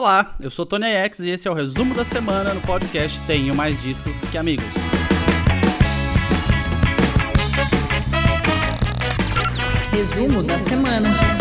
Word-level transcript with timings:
Olá, 0.00 0.34
eu 0.40 0.50
sou 0.50 0.64
Tony 0.64 0.86
X 0.86 1.18
e 1.18 1.28
esse 1.28 1.46
é 1.46 1.50
o 1.50 1.54
resumo 1.54 1.94
da 1.94 2.06
semana 2.06 2.54
no 2.54 2.60
podcast 2.62 3.20
Tenho 3.26 3.54
Mais 3.54 3.82
Discos 3.82 4.18
que 4.32 4.38
Amigos. 4.38 4.64
Resumo 9.92 10.42
da 10.42 10.58
semana. 10.58 11.39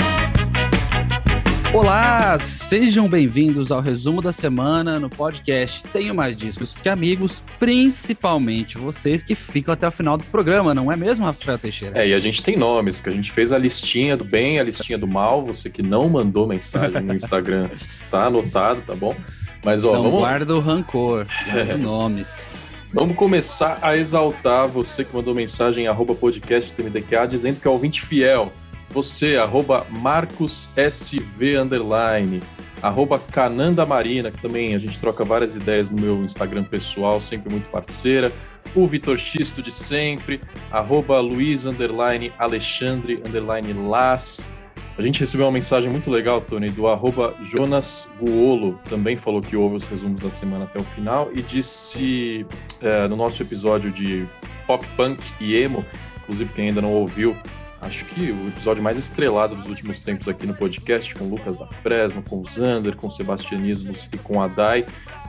Olá, 1.72 2.38
sejam 2.40 3.08
bem-vindos 3.08 3.72
ao 3.72 3.80
resumo 3.80 4.24
da 4.24 4.34
semana 4.34 5.00
no 5.00 5.08
podcast 5.08 5.84
Tenho 5.94 6.16
Mais 6.16 6.36
Discos 6.36 6.74
que 6.74 6.90
Amigos, 6.90 7.44
principalmente 7.60 8.76
vocês 8.78 9.24
que 9.24 9.36
ficam 9.36 9.72
até 9.74 9.88
o 9.88 9.92
final 9.92 10.18
do 10.18 10.24
programa, 10.26 10.74
não 10.74 10.92
é 10.92 10.96
mesmo, 10.96 11.26
Rafael 11.26 11.60
Teixeira? 11.60 11.98
É, 11.98 12.08
e 12.08 12.14
a 12.14 12.20
gente 12.20 12.42
tem 12.42 12.58
nomes, 12.58 12.98
porque 12.98 13.12
a 13.12 13.14
gente 13.14 13.32
fez 13.32 13.52
a 13.52 13.58
listinha 13.58 14.18
do 14.18 14.26
bem, 14.26 14.60
a 14.60 14.64
listinha 14.64 14.98
do 14.98 15.08
mal. 15.08 15.46
Você 15.46 15.70
que 15.70 15.84
não 15.84 16.10
mandou 16.10 16.48
mensagem 16.48 17.02
no 17.02 17.14
Instagram 17.14 17.70
está 17.78 18.26
anotado, 18.26 18.82
tá 18.82 18.96
bom? 18.96 19.16
Mas 19.64 19.86
ó, 19.86 19.94
não 19.94 20.04
vamos. 20.04 20.20
guarda 20.20 20.56
o 20.56 20.60
rancor, 20.60 21.28
guarda 21.46 21.78
nomes. 21.78 22.68
Vamos 22.92 23.16
começar 23.16 23.78
a 23.84 23.96
exaltar 23.96 24.68
você 24.68 25.04
que 25.04 25.16
mandou 25.16 25.36
mensagem 25.36 25.88
arroba 25.88 26.16
podcast 26.16 26.74
TMDQA 26.74 27.28
dizendo 27.28 27.60
que 27.60 27.68
é 27.68 27.72
ouvinte 27.72 28.02
fiel. 28.02 28.52
Você, 28.92 29.38
arroba 29.38 29.86
MarcosSV 29.90 31.58
underline, 31.58 32.42
arroba 32.82 33.20
Cananda 33.20 33.86
Marina, 33.86 34.32
que 34.32 34.42
também 34.42 34.74
a 34.74 34.80
gente 34.80 34.98
troca 35.00 35.24
várias 35.24 35.56
ideias 35.56 35.90
no 35.90 36.02
meu 36.02 36.24
Instagram 36.24 36.64
pessoal, 36.64 37.22
sempre 37.22 37.52
muito 37.52 37.70
parceira. 37.70 38.32
O 38.76 38.88
Vitor 38.88 39.18
Xisto 39.18 39.62
de 39.62 39.72
sempre, 39.72 40.42
arroba 40.72 41.20
Luiz 41.20 41.66
underline 41.66 42.32
Alexandre 42.38 43.22
underline 43.26 43.74
Las. 43.74 44.50
A 44.98 45.02
gente 45.02 45.20
recebeu 45.20 45.46
uma 45.46 45.52
mensagem 45.54 45.90
muito 45.90 46.12
legal, 46.12 46.42
Tony, 46.42 46.70
do 46.70 46.88
arroba 46.88 47.34
Jonas 47.42 48.12
Guolo, 48.20 48.78
também 48.90 49.16
falou 49.16 49.42
que 49.42 49.56
ouve 49.56 49.78
os 49.78 49.86
resumos 49.86 50.20
da 50.20 50.30
semana 50.30 50.66
até 50.66 50.78
o 50.78 50.84
final 50.84 51.30
e 51.34 51.42
disse 51.42 52.46
é, 52.82 53.08
no 53.08 53.16
nosso 53.16 53.42
episódio 53.42 53.92
de 53.92 54.28
pop 54.68 54.86
punk 54.98 55.24
e 55.40 55.56
emo, 55.56 55.86
inclusive 56.22 56.52
quem 56.52 56.68
ainda 56.68 56.82
não 56.82 56.92
ouviu, 56.92 57.34
acho 57.82 58.06
que 58.06 58.32
o 58.32 58.48
episódio 58.48 58.84
mais 58.84 58.98
estrelado 58.98 59.56
dos 59.56 59.68
últimos 59.68 60.02
tempos 60.02 60.28
aqui 60.28 60.46
no 60.46 60.54
podcast, 60.54 61.14
com 61.16 61.26
o 61.26 61.30
Lucas 61.30 61.58
da 61.58 61.68
Fresno, 61.68 62.24
com 62.28 62.40
o 62.40 62.46
Zander, 62.46 62.96
com 62.96 63.08
o 63.08 63.12
Sebastianismos 63.12 64.10
e 64.14 64.18
com 64.18 64.42
a 64.42 64.48
Dai. 64.48 64.86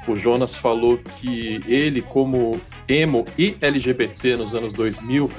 O 0.06 0.16
Jonas 0.16 0.56
falou 0.56 0.98
que 0.98 1.62
ele, 1.66 2.02
como 2.02 2.60
emo 2.88 3.24
e 3.38 3.56
LGBT 3.60 4.36
nos 4.36 4.54
anos 4.54 4.72
2000, 4.72 5.30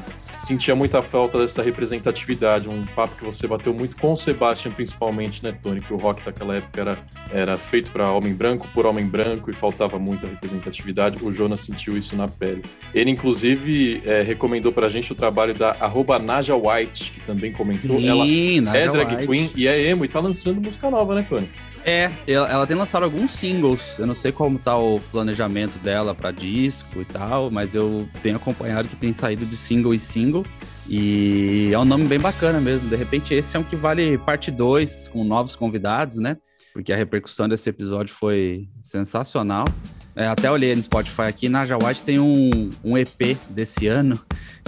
sentia 0.42 0.75
muita 0.75 1.02
falta 1.02 1.38
dessa 1.38 1.61
representatividade, 1.61 2.67
um 2.67 2.86
papo 2.86 3.16
que 3.16 3.25
você 3.25 3.47
bateu 3.47 3.73
muito 3.73 3.95
com 3.97 4.14
o 4.14 4.17
Sebastian, 4.17 4.72
principalmente, 4.72 5.44
né, 5.44 5.52
Tony? 5.61 5.81
Que 5.81 5.94
o 5.94 5.98
rock 5.98 6.23
daquela 6.23 6.56
época 6.56 6.81
era, 6.81 7.00
era 7.31 7.58
feito 7.58 7.92
para 7.92 8.11
homem 8.11 8.33
branco, 8.33 8.67
por 8.73 8.86
homem 8.86 9.06
branco, 9.06 9.52
e 9.52 9.53
faltava 9.53 10.00
muita 10.00 10.28
representatividade. 10.28 11.23
O 11.23 11.31
Jonas 11.31 11.61
sentiu 11.61 11.98
isso 11.98 12.16
na 12.16 12.28
pele. 12.28 12.64
Ele, 12.94 13.11
inclusive, 13.11 14.02
é, 14.06 14.22
recomendou 14.22 14.72
para 14.72 14.88
a 14.88 14.89
gente 14.89 15.11
o 15.11 15.16
trabalho 15.16 15.53
da 15.53 15.72
arroba 15.80 16.17
Naja 16.17 16.55
White, 16.55 17.11
que 17.11 17.20
também 17.22 17.52
comentou. 17.52 17.98
Sim, 17.98 18.08
ela 18.08 18.26
Naja 18.72 18.78
é 18.78 18.89
drag 18.89 19.16
White. 19.16 19.28
queen 19.28 19.52
e 19.55 19.67
é 19.67 19.89
emo, 19.89 20.05
e 20.05 20.08
tá 20.08 20.20
lançando 20.20 20.59
música 20.59 20.89
nova, 20.89 21.16
né, 21.16 21.26
Tony? 21.28 21.50
É, 21.83 22.11
ela, 22.27 22.49
ela 22.49 22.67
tem 22.67 22.75
lançado 22.75 23.03
alguns 23.03 23.31
singles. 23.31 23.97
Eu 23.97 24.05
não 24.05 24.15
sei 24.15 24.31
como 24.31 24.59
tá 24.59 24.77
o 24.77 24.99
planejamento 25.11 25.79
dela 25.79 26.13
para 26.13 26.31
disco 26.31 27.01
e 27.01 27.05
tal, 27.05 27.49
mas 27.49 27.73
eu 27.73 28.07
tenho 28.21 28.35
acompanhado 28.35 28.87
que 28.87 28.95
tem 28.95 29.13
saído 29.13 29.45
de 29.45 29.57
single 29.57 29.93
e 29.93 29.99
single. 29.99 30.45
E 30.87 31.69
é 31.71 31.79
um 31.79 31.85
nome 31.85 32.05
bem 32.05 32.19
bacana 32.19 32.59
mesmo. 32.59 32.89
De 32.89 32.95
repente, 32.95 33.33
esse 33.33 33.55
é 33.55 33.59
um 33.59 33.63
que 33.63 33.75
vale 33.75 34.17
parte 34.17 34.52
2, 34.52 35.07
com 35.07 35.23
novos 35.23 35.55
convidados, 35.55 36.17
né? 36.17 36.37
Porque 36.73 36.93
a 36.93 36.95
repercussão 36.95 37.49
desse 37.49 37.69
episódio 37.69 38.13
foi 38.13 38.67
sensacional. 38.81 39.65
É, 40.15 40.27
até 40.27 40.52
olhei 40.52 40.75
no 40.75 40.83
Spotify 40.83 41.23
aqui, 41.23 41.47
Naja 41.47 41.77
White 41.77 42.03
tem 42.03 42.19
um, 42.19 42.69
um 42.83 42.97
EP 42.97 43.37
desse 43.49 43.87
ano 43.87 44.19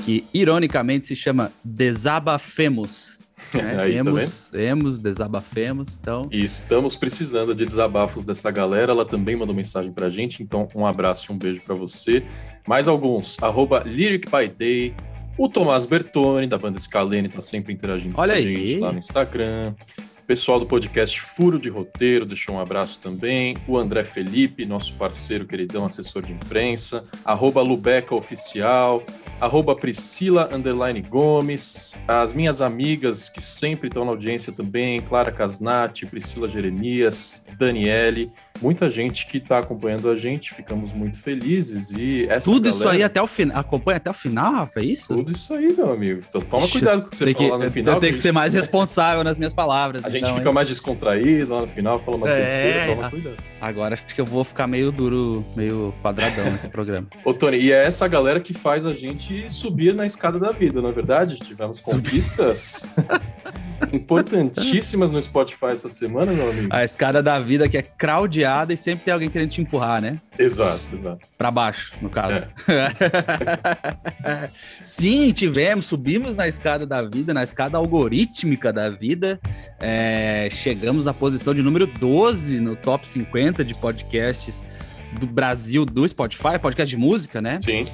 que, 0.01 0.25
ironicamente, 0.33 1.07
se 1.07 1.15
chama 1.15 1.51
Desabafemos. 1.63 3.19
Né? 3.53 3.77
Aí, 3.81 3.93
tá 3.93 4.09
emos, 4.09 4.53
emos, 4.53 4.99
desabafemos. 4.99 5.97
Então, 5.99 6.27
E 6.31 6.43
estamos 6.43 6.95
precisando 6.95 7.53
de 7.53 7.65
desabafos 7.65 8.25
dessa 8.25 8.51
galera. 8.51 8.91
Ela 8.91 9.05
também 9.05 9.35
mandou 9.35 9.55
mensagem 9.55 9.91
pra 9.91 10.09
gente, 10.09 10.41
então 10.43 10.67
um 10.75 10.85
abraço 10.85 11.31
e 11.31 11.35
um 11.35 11.37
beijo 11.37 11.61
pra 11.61 11.75
você. 11.75 12.23
Mais 12.67 12.87
alguns, 12.87 13.41
arroba 13.41 13.83
Lyric 13.85 14.29
by 14.29 14.47
Day. 14.47 14.93
O 15.37 15.49
Tomás 15.49 15.85
Bertoni, 15.85 16.45
da 16.45 16.59
banda 16.59 16.77
Scalene, 16.77 17.27
tá 17.27 17.41
sempre 17.41 17.73
interagindo 17.73 18.13
Olha 18.17 18.33
com 18.33 18.39
a 18.39 18.41
aí. 18.41 18.67
gente 18.67 18.79
lá 18.79 18.91
no 18.91 18.99
Instagram. 18.99 19.73
O 20.23 20.25
pessoal 20.25 20.57
do 20.57 20.65
podcast 20.65 21.19
Furo 21.19 21.59
de 21.59 21.69
Roteiro 21.69 22.25
deixou 22.25 22.55
um 22.55 22.59
abraço 22.59 22.99
também. 22.99 23.57
O 23.67 23.77
André 23.77 24.05
Felipe, 24.05 24.65
nosso 24.65 24.93
parceiro 24.93 25.45
queridão, 25.45 25.85
assessor 25.85 26.21
de 26.21 26.31
imprensa. 26.31 27.03
Arroba 27.25 27.61
Lubeca 27.61 28.15
Oficial. 28.15 29.03
Arroba 29.43 29.75
Priscila 29.75 30.49
Underline 30.53 31.01
Gomes. 31.01 31.95
As 32.07 32.31
minhas 32.31 32.61
amigas 32.61 33.27
que 33.27 33.41
sempre 33.41 33.89
estão 33.89 34.05
na 34.05 34.11
audiência 34.11 34.53
também. 34.53 35.01
Clara 35.01 35.31
Casnati, 35.33 36.05
Priscila 36.05 36.47
Jeremias, 36.47 37.45
Daniele. 37.59 38.31
Muita 38.61 38.89
gente 38.89 39.27
que 39.27 39.37
está 39.39 39.59
acompanhando 39.59 40.09
a 40.09 40.15
gente. 40.15 40.53
Ficamos 40.53 40.93
muito 40.93 41.19
felizes. 41.19 41.91
E 41.91 42.25
tudo 42.43 42.69
isso 42.69 42.79
galera- 42.79 42.97
aí 42.97 43.03
até 43.03 43.21
o 43.21 43.27
final. 43.27 43.57
Acompanha 43.59 43.97
até 43.97 44.09
o 44.09 44.13
final, 44.13 44.53
Rafa, 44.53 44.79
é 44.79 44.85
isso? 44.85 45.13
Tudo 45.13 45.31
isso 45.33 45.53
aí, 45.53 45.73
meu 45.73 45.91
amigo. 45.91 46.21
Então, 46.25 46.41
toma 46.41 46.67
cuidado 46.69 47.01
com 47.01 47.07
o 47.07 47.09
que 47.09 47.17
você 47.17 47.25
Tem 47.25 47.33
que, 47.33 47.43
fala 47.49 47.57
lá 47.59 47.65
no 47.65 47.71
final. 47.71 47.93
eu 47.95 47.99
tenho 47.99 48.11
que 48.13 48.17
isso- 48.17 48.23
ser 48.23 48.31
mais 48.31 48.53
responsável 48.55 49.23
nas 49.25 49.37
minhas 49.37 49.53
palavras. 49.53 50.05
A 50.05 50.09
gente 50.09 50.21
então, 50.23 50.35
fica 50.37 50.47
hein? 50.49 50.55
mais 50.55 50.69
descontraído 50.69 51.53
lá 51.53 51.61
no 51.63 51.67
final, 51.67 51.99
fala 51.99 52.15
umas 52.15 52.29
É. 52.31 52.41
besteiras, 52.41 52.95
toma 52.95 53.09
cuidado. 53.09 53.35
Agora 53.59 53.93
acho 53.95 54.05
que 54.05 54.21
eu 54.21 54.25
vou 54.25 54.43
ficar 54.45 54.67
meio 54.67 54.89
duro, 54.91 55.45
meio 55.55 55.93
quadradão 56.01 56.49
nesse 56.51 56.69
programa. 56.69 57.07
Ô, 57.25 57.33
Tony, 57.33 57.57
e 57.57 57.71
é 57.73 57.83
essa 57.85 58.07
galera 58.07 58.39
que 58.39 58.53
faz 58.53 58.85
a 58.85 58.93
gente 58.93 59.32
subir 59.49 59.93
na 59.93 60.05
escada 60.05 60.39
da 60.39 60.51
vida, 60.51 60.81
na 60.81 60.91
verdade. 60.91 61.37
Tivemos 61.37 61.79
conquistas 61.79 62.87
importantíssimas 63.91 65.11
no 65.11 65.21
Spotify 65.21 65.67
essa 65.71 65.89
semana, 65.89 66.31
meu 66.31 66.49
amigo. 66.49 66.67
A 66.71 66.83
escada 66.83 67.21
da 67.21 67.39
vida 67.39 67.67
que 67.67 67.77
é 67.77 67.81
craudiada 67.81 68.73
e 68.73 68.77
sempre 68.77 69.05
tem 69.05 69.13
alguém 69.13 69.29
querendo 69.29 69.49
te 69.49 69.61
empurrar, 69.61 70.01
né? 70.01 70.19
Exato, 70.37 70.81
exato. 70.91 71.27
Pra 71.37 71.51
baixo, 71.51 71.93
no 72.01 72.09
caso. 72.09 72.43
É. 72.67 74.49
Sim, 74.83 75.31
tivemos, 75.31 75.85
subimos 75.85 76.35
na 76.35 76.47
escada 76.47 76.85
da 76.85 77.01
vida, 77.01 77.33
na 77.33 77.43
escada 77.43 77.77
algorítmica 77.77 78.71
da 78.71 78.89
vida. 78.89 79.39
É, 79.79 80.47
chegamos 80.51 81.07
à 81.07 81.13
posição 81.13 81.53
de 81.53 81.61
número 81.61 81.85
12 81.85 82.59
no 82.59 82.75
top 82.75 83.07
50 83.07 83.63
de 83.63 83.77
podcasts 83.77 84.65
do 85.19 85.27
Brasil 85.27 85.85
do 85.85 86.07
Spotify, 86.07 86.57
podcast 86.59 86.89
de 86.89 86.99
música, 86.99 87.41
né? 87.41 87.59
Sim. 87.63 87.85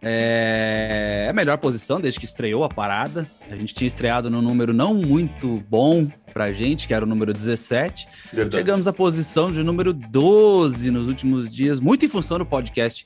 É 0.00 1.26
a 1.28 1.32
melhor 1.32 1.58
posição 1.58 2.00
desde 2.00 2.20
que 2.20 2.26
estreou 2.26 2.62
a 2.62 2.68
parada. 2.68 3.26
A 3.50 3.56
gente 3.56 3.74
tinha 3.74 3.88
estreado 3.88 4.30
no 4.30 4.40
número 4.40 4.72
não 4.72 4.94
muito 4.94 5.62
bom 5.68 6.08
pra 6.32 6.52
gente, 6.52 6.86
que 6.86 6.94
era 6.94 7.04
o 7.04 7.08
número 7.08 7.32
17. 7.32 8.06
Verdade. 8.32 8.56
Chegamos 8.56 8.86
à 8.86 8.92
posição 8.92 9.50
de 9.50 9.62
número 9.62 9.92
12 9.92 10.90
nos 10.90 11.08
últimos 11.08 11.52
dias, 11.52 11.80
muito 11.80 12.06
em 12.06 12.08
função 12.08 12.38
do 12.38 12.46
podcast 12.46 13.04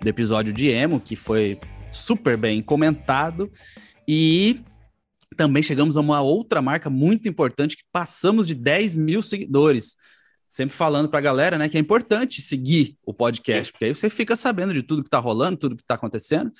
do 0.00 0.08
episódio 0.08 0.52
de 0.52 0.68
Emo, 0.68 0.98
que 0.98 1.14
foi 1.14 1.58
super 1.90 2.36
bem 2.36 2.62
comentado. 2.62 3.50
E 4.08 4.60
também 5.36 5.62
chegamos 5.62 5.96
a 5.96 6.00
uma 6.00 6.20
outra 6.20 6.62
marca 6.62 6.88
muito 6.88 7.28
importante, 7.28 7.76
que 7.76 7.84
passamos 7.92 8.46
de 8.46 8.54
10 8.54 8.96
mil 8.96 9.22
seguidores. 9.22 9.96
Sempre 10.52 10.74
falando 10.74 11.08
pra 11.08 11.20
galera, 11.20 11.56
né, 11.56 11.68
que 11.68 11.76
é 11.76 11.80
importante 11.80 12.42
seguir 12.42 12.96
o 13.06 13.14
podcast, 13.14 13.70
porque 13.72 13.84
aí 13.84 13.94
você 13.94 14.10
fica 14.10 14.34
sabendo 14.34 14.74
de 14.74 14.82
tudo 14.82 15.04
que 15.04 15.08
tá 15.08 15.20
rolando, 15.20 15.56
tudo 15.56 15.76
que 15.76 15.84
tá 15.84 15.94
acontecendo. 15.94 16.50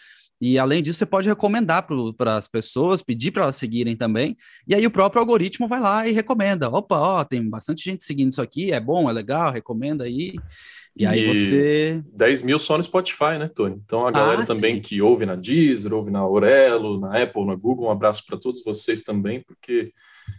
E 0.40 0.56
além 0.60 0.80
disso, 0.80 1.00
você 1.00 1.06
pode 1.06 1.28
recomendar 1.28 1.84
para 2.16 2.36
as 2.36 2.46
pessoas, 2.46 3.02
pedir 3.02 3.32
para 3.32 3.42
elas 3.42 3.56
seguirem 3.56 3.96
também. 3.96 4.36
E 4.66 4.76
aí 4.76 4.86
o 4.86 4.92
próprio 4.92 5.18
algoritmo 5.20 5.66
vai 5.66 5.80
lá 5.80 6.06
e 6.06 6.12
recomenda. 6.12 6.68
Opa, 6.70 6.96
ó, 6.98 7.24
tem 7.24 7.46
bastante 7.50 7.82
gente 7.84 8.04
seguindo 8.04 8.30
isso 8.30 8.40
aqui, 8.40 8.70
é 8.72 8.78
bom, 8.78 9.10
é 9.10 9.12
legal, 9.12 9.50
recomenda 9.50 10.04
aí. 10.04 10.34
E 10.96 11.04
aí 11.04 11.22
E- 11.24 11.26
você. 11.26 12.02
10 12.14 12.42
mil 12.42 12.60
só 12.60 12.76
no 12.76 12.82
Spotify, 12.84 13.38
né, 13.40 13.50
Tony? 13.52 13.74
Então 13.84 14.06
a 14.06 14.12
galera 14.12 14.42
Ah, 14.42 14.46
também 14.46 14.76
sim. 14.76 14.80
que 14.82 15.02
ouve 15.02 15.26
na 15.26 15.34
Deezer, 15.34 15.92
ouve 15.92 16.12
na 16.12 16.20
Aurelo, 16.20 17.00
na 17.00 17.20
Apple, 17.20 17.44
na 17.44 17.56
Google, 17.56 17.88
um 17.88 17.90
abraço 17.90 18.22
para 18.24 18.38
todos 18.38 18.62
vocês 18.62 19.02
também, 19.02 19.40
porque 19.40 19.92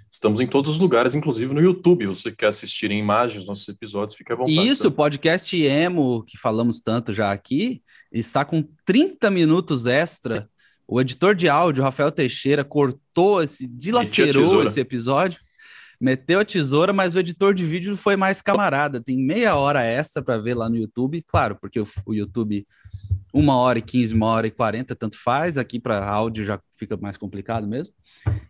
estamos 0.10 0.40
em 0.40 0.48
todos 0.48 0.72
os 0.72 0.80
lugares, 0.80 1.16
inclusive 1.16 1.54
no 1.54 1.62
YouTube. 1.62 2.06
Você 2.08 2.32
quer 2.32 2.48
assistir 2.48 2.92
em 2.92 3.00
imagens 3.00 3.46
nossos 3.46 3.68
episódios, 3.70 4.18
fica 4.18 4.34
à 4.34 4.38
vontade. 4.38 4.68
Isso, 4.68 4.84
tá? 4.84 4.90
o 4.90 4.92
podcast 4.92 5.56
Emo, 5.62 6.24
que 6.24 6.38
falamos 6.38 6.80
tanto 6.80 7.14
já 7.14 7.32
aqui, 7.32 7.82
está 8.12 8.44
com 8.44 8.64
30 8.86 9.30
minutos 9.32 9.86
extra. 9.86 10.50
O 10.88 11.00
editor 11.00 11.34
de 11.34 11.48
áudio, 11.48 11.84
Rafael 11.84 12.12
Teixeira, 12.12 12.64
cortou 12.64 13.42
esse, 13.42 13.66
dilacerou 13.66 14.64
esse 14.64 14.80
episódio. 14.80 15.40
meteu 16.00 16.40
a 16.40 16.46
tesoura, 16.46 16.92
mas 16.92 17.16
o 17.16 17.20
editor 17.20 17.54
de 17.54 17.64
vídeo 17.64 17.96
foi 17.96 18.18
mais 18.18 18.42
camarada. 18.42 19.00
Tem 19.00 19.18
meia 19.18 19.56
hora 19.56 19.84
extra 19.84 20.22
para 20.22 20.38
ver 20.38 20.56
lá 20.56 20.68
no 20.68 20.76
YouTube, 20.76 21.22
claro, 21.22 21.56
porque 21.62 21.80
o, 21.80 21.88
o 22.06 22.14
YouTube 22.14 22.68
uma 23.34 23.56
hora 23.56 23.80
e 23.80 23.81
quinze, 23.81 24.13
uma 24.13 24.28
hora 24.28 24.48
e 24.48 24.52
quarenta, 24.52 24.96
tanto 24.96 25.18
faz. 25.22 25.58
Aqui 25.58 25.80
para 25.80 26.06
áudio 26.06 26.46
já 26.46 26.60
fica 26.78 26.98
mais 26.98 27.18
complicado 27.18 27.68
mesmo. 27.68 27.94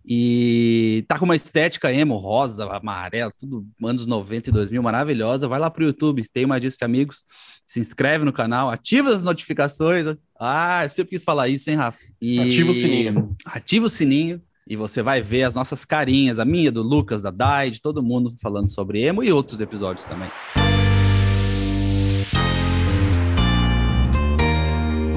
E 0.05 1.05
tá 1.07 1.17
com 1.19 1.25
uma 1.25 1.35
estética 1.35 1.93
emo, 1.93 2.17
rosa, 2.17 2.65
amarelo, 2.65 3.31
tudo 3.39 3.65
anos 3.83 4.05
90 4.05 4.49
e 4.49 4.53
2000, 4.53 4.81
maravilhosa. 4.81 5.47
Vai 5.47 5.59
lá 5.59 5.69
pro 5.69 5.85
YouTube, 5.85 6.27
tem 6.33 6.45
mais 6.45 6.61
disso 6.61 6.77
que 6.77 6.85
amigos. 6.85 7.23
Se 7.65 7.79
inscreve 7.79 8.25
no 8.25 8.33
canal, 8.33 8.69
ativa 8.69 9.09
as 9.09 9.23
notificações. 9.23 10.05
Ah, 10.39 10.83
eu 10.83 10.89
sempre 10.89 11.11
quis 11.11 11.23
falar 11.23 11.47
isso, 11.47 11.69
hein, 11.69 11.75
Rafa? 11.75 11.99
E... 12.21 12.39
Ativa 12.39 12.71
o 12.71 12.73
sininho. 12.73 13.35
Ativa 13.45 13.85
o 13.85 13.89
sininho. 13.89 14.41
E 14.67 14.75
você 14.75 15.01
vai 15.01 15.21
ver 15.21 15.43
as 15.43 15.55
nossas 15.55 15.83
carinhas, 15.83 16.39
a 16.39 16.45
minha, 16.45 16.71
do 16.71 16.81
Lucas, 16.81 17.21
da 17.23 17.31
Dai, 17.31 17.71
de 17.71 17.81
todo 17.81 18.01
mundo 18.01 18.33
falando 18.41 18.69
sobre 18.69 19.01
emo 19.01 19.23
e 19.23 19.31
outros 19.31 19.59
episódios 19.59 20.05
também. 20.05 20.29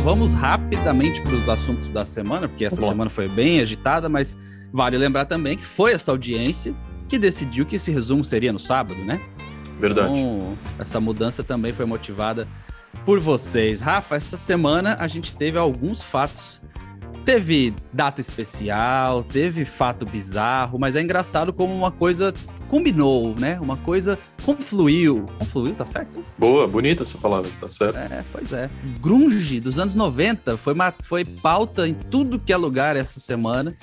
Vamos 0.04 0.34
rapidamente 0.34 1.22
para 1.22 1.34
os 1.34 1.48
assuntos 1.48 1.90
da 1.90 2.04
semana, 2.04 2.46
porque 2.46 2.66
essa 2.66 2.78
Bom. 2.78 2.90
semana 2.90 3.08
foi 3.08 3.26
bem 3.26 3.60
agitada, 3.60 4.06
mas 4.06 4.36
vale 4.70 4.98
lembrar 4.98 5.24
também 5.24 5.56
que 5.56 5.64
foi 5.64 5.92
essa 5.92 6.10
audiência 6.10 6.74
que 7.08 7.18
decidiu 7.18 7.64
que 7.64 7.76
esse 7.76 7.90
resumo 7.90 8.22
seria 8.22 8.52
no 8.52 8.58
sábado, 8.58 9.02
né? 9.02 9.18
Verdade. 9.80 10.20
Então, 10.20 10.58
essa 10.78 11.00
mudança 11.00 11.42
também 11.42 11.72
foi 11.72 11.86
motivada 11.86 12.46
por 13.06 13.18
vocês. 13.18 13.80
Rafa, 13.80 14.16
essa 14.16 14.36
semana 14.36 14.94
a 15.00 15.08
gente 15.08 15.34
teve 15.34 15.56
alguns 15.56 16.02
fatos. 16.02 16.60
Teve 17.24 17.74
data 17.90 18.20
especial, 18.20 19.22
teve 19.22 19.64
fato 19.64 20.04
bizarro, 20.04 20.78
mas 20.78 20.96
é 20.96 21.00
engraçado 21.00 21.50
como 21.50 21.74
uma 21.74 21.90
coisa 21.90 22.30
combinou, 22.68 23.34
né? 23.34 23.58
Uma 23.60 23.76
coisa 23.76 24.18
confluiu. 24.44 25.26
Confluiu, 25.38 25.74
tá 25.74 25.86
certo? 25.86 26.20
Boa, 26.38 26.66
bonita 26.66 27.02
essa 27.02 27.18
palavra, 27.18 27.50
tá 27.60 27.68
certo. 27.68 27.96
É, 27.96 28.24
pois 28.32 28.52
é. 28.52 28.70
Grunge 29.00 29.60
dos 29.60 29.78
anos 29.78 29.94
90 29.94 30.56
foi, 30.56 30.72
uma, 30.72 30.92
foi 31.02 31.24
pauta 31.24 31.88
em 31.88 31.94
tudo 31.94 32.38
que 32.38 32.52
é 32.52 32.56
lugar 32.56 32.96
essa 32.96 33.20
semana 33.20 33.76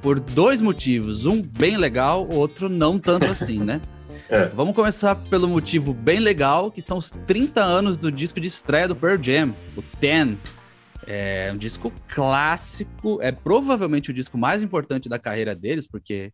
por 0.00 0.20
dois 0.20 0.62
motivos. 0.62 1.24
Um 1.24 1.42
bem 1.42 1.76
legal, 1.76 2.28
outro 2.30 2.68
não 2.68 2.98
tanto 2.98 3.26
assim, 3.26 3.58
né? 3.58 3.80
É. 4.28 4.46
Vamos 4.46 4.74
começar 4.74 5.14
pelo 5.14 5.46
motivo 5.46 5.94
bem 5.94 6.18
legal, 6.18 6.72
que 6.72 6.82
são 6.82 6.98
os 6.98 7.12
30 7.12 7.62
anos 7.62 7.96
do 7.96 8.10
disco 8.10 8.40
de 8.40 8.48
estreia 8.48 8.88
do 8.88 8.96
Pearl 8.96 9.22
Jam, 9.22 9.54
o 9.76 9.82
Ten. 9.82 10.36
É 11.06 11.50
um 11.54 11.56
disco 11.56 11.92
clássico, 12.08 13.20
é 13.22 13.30
provavelmente 13.30 14.10
o 14.10 14.14
disco 14.14 14.36
mais 14.36 14.64
importante 14.64 15.08
da 15.08 15.16
carreira 15.16 15.54
deles, 15.54 15.86
porque 15.86 16.32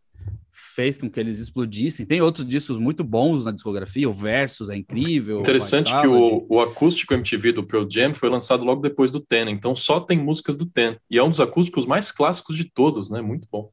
fez 0.75 0.97
com 0.97 1.11
que 1.11 1.19
eles 1.19 1.41
explodissem. 1.41 2.07
Tem 2.07 2.21
outros 2.21 2.47
discos 2.47 2.79
muito 2.79 3.03
bons 3.03 3.45
na 3.45 3.51
discografia, 3.51 4.09
o 4.09 4.13
Versus 4.13 4.71
é 4.71 4.77
incrível. 4.77 5.41
Interessante 5.41 5.93
que 6.01 6.07
o, 6.07 6.47
o 6.49 6.61
acústico 6.61 7.15
MTV 7.15 7.53
do 7.53 7.65
Pearl 7.65 7.87
Jam 7.91 8.15
foi 8.15 8.29
lançado 8.29 8.65
logo 8.65 8.81
depois 8.81 9.11
do 9.11 9.21
Ten, 9.21 9.51
então 9.51 9.75
só 9.75 10.01
tem 10.01 10.19
músicas 10.19 10.57
do 10.57 10.65
Ten. 10.65 10.97
E 11.11 11.19
é 11.19 11.23
um 11.23 11.31
dos 11.31 11.41
acústicos 11.41 11.87
mais 11.87 12.13
clássicos 12.13 12.57
de 12.57 12.65
todos, 12.65 13.11
né? 13.11 13.21
Muito 13.21 13.49
bom. 13.51 13.71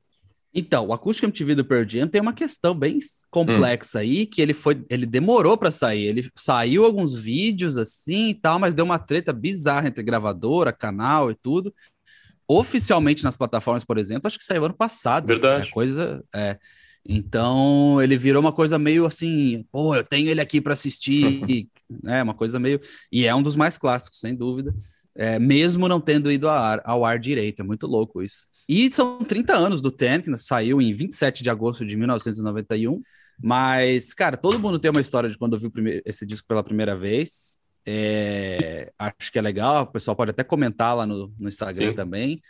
Então, 0.51 0.87
o 0.87 0.93
acústico 0.93 1.27
MTV 1.27 1.55
do 1.55 1.65
Pearl 1.65 1.87
Jam 1.87 2.07
tem 2.07 2.19
uma 2.19 2.33
questão 2.33 2.73
bem 2.73 2.97
complexa 3.29 3.99
hum. 3.99 4.01
aí, 4.01 4.25
que 4.25 4.41
ele 4.41 4.53
foi, 4.53 4.83
ele 4.89 5.05
demorou 5.05 5.55
para 5.55 5.69
sair. 5.69 6.05
Ele 6.05 6.27
saiu 6.35 6.85
alguns 6.85 7.15
vídeos 7.15 7.77
assim 7.77 8.29
e 8.29 8.33
tal, 8.33 8.57
mas 8.57 8.73
deu 8.73 8.83
uma 8.83 8.97
treta 8.97 9.31
bizarra 9.31 9.87
entre 9.87 10.03
gravadora, 10.03 10.73
canal 10.73 11.29
e 11.29 11.35
tudo 11.35 11.71
oficialmente 12.49 13.23
nas 13.23 13.37
plataformas, 13.37 13.85
por 13.85 13.99
exemplo, 13.99 14.27
acho 14.27 14.39
que 14.39 14.43
saiu 14.43 14.65
ano 14.65 14.73
passado. 14.73 15.27
Verdade. 15.27 15.67
É 15.67 15.71
coisa. 15.71 16.23
É. 16.33 16.57
Então 17.07 18.01
ele 18.01 18.17
virou 18.17 18.41
uma 18.41 18.51
coisa 18.51 18.79
meio 18.79 19.05
assim, 19.05 19.65
pô, 19.71 19.95
eu 19.95 20.03
tenho 20.03 20.29
ele 20.29 20.41
aqui 20.41 20.59
para 20.59 20.73
assistir, 20.73 21.69
é 22.05 22.23
uma 22.23 22.33
coisa 22.33 22.59
meio 22.59 22.81
e 23.11 23.25
é 23.25 23.33
um 23.33 23.41
dos 23.41 23.55
mais 23.55 23.77
clássicos, 23.77 24.19
sem 24.19 24.35
dúvida. 24.35 24.73
É, 25.15 25.37
mesmo 25.37 25.87
não 25.87 25.99
tendo 25.99 26.31
ido 26.31 26.47
ao 26.47 26.55
ar, 26.55 26.81
ao 26.85 27.05
ar 27.05 27.19
direito, 27.19 27.61
é 27.61 27.63
muito 27.63 27.85
louco 27.85 28.21
isso. 28.21 28.47
E 28.67 28.91
são 28.91 29.19
30 29.19 29.55
anos 29.55 29.81
do 29.81 29.91
Ten, 29.91 30.21
que 30.21 30.35
saiu 30.37 30.81
em 30.81 30.93
27 30.93 31.43
de 31.43 31.49
agosto 31.49 31.85
de 31.85 31.95
1991. 31.97 33.01
Mas, 33.41 34.13
cara, 34.13 34.37
todo 34.37 34.59
mundo 34.59 34.79
tem 34.79 34.91
uma 34.91 35.01
história 35.01 35.29
de 35.29 35.37
quando 35.37 35.57
viu 35.57 35.71
esse 36.05 36.25
disco 36.25 36.47
pela 36.47 36.63
primeira 36.63 36.95
vez. 36.95 37.58
É, 37.91 38.91
acho 38.99 39.31
que 39.31 39.39
é 39.39 39.41
legal, 39.41 39.81
o 39.81 39.87
pessoal 39.87 40.15
pode 40.15 40.29
até 40.29 40.43
comentar 40.43 40.95
lá 40.95 41.07
no, 41.07 41.33
no 41.39 41.49
Instagram 41.49 41.89
Sim. 41.89 41.95
também. 41.95 42.41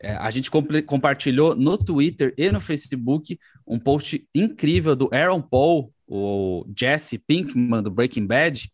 É, 0.00 0.12
a 0.12 0.30
gente 0.30 0.50
comp 0.50 0.70
compartilhou 0.86 1.54
no 1.54 1.76
Twitter 1.76 2.32
e 2.38 2.50
no 2.50 2.58
Facebook 2.58 3.38
um 3.66 3.78
post 3.78 4.26
incrível 4.34 4.96
do 4.96 5.10
Aaron 5.12 5.42
Paul, 5.42 5.92
o 6.06 6.64
Jesse 6.74 7.18
Pinkman 7.18 7.82
do 7.82 7.90
Breaking 7.90 8.26
Bad. 8.26 8.70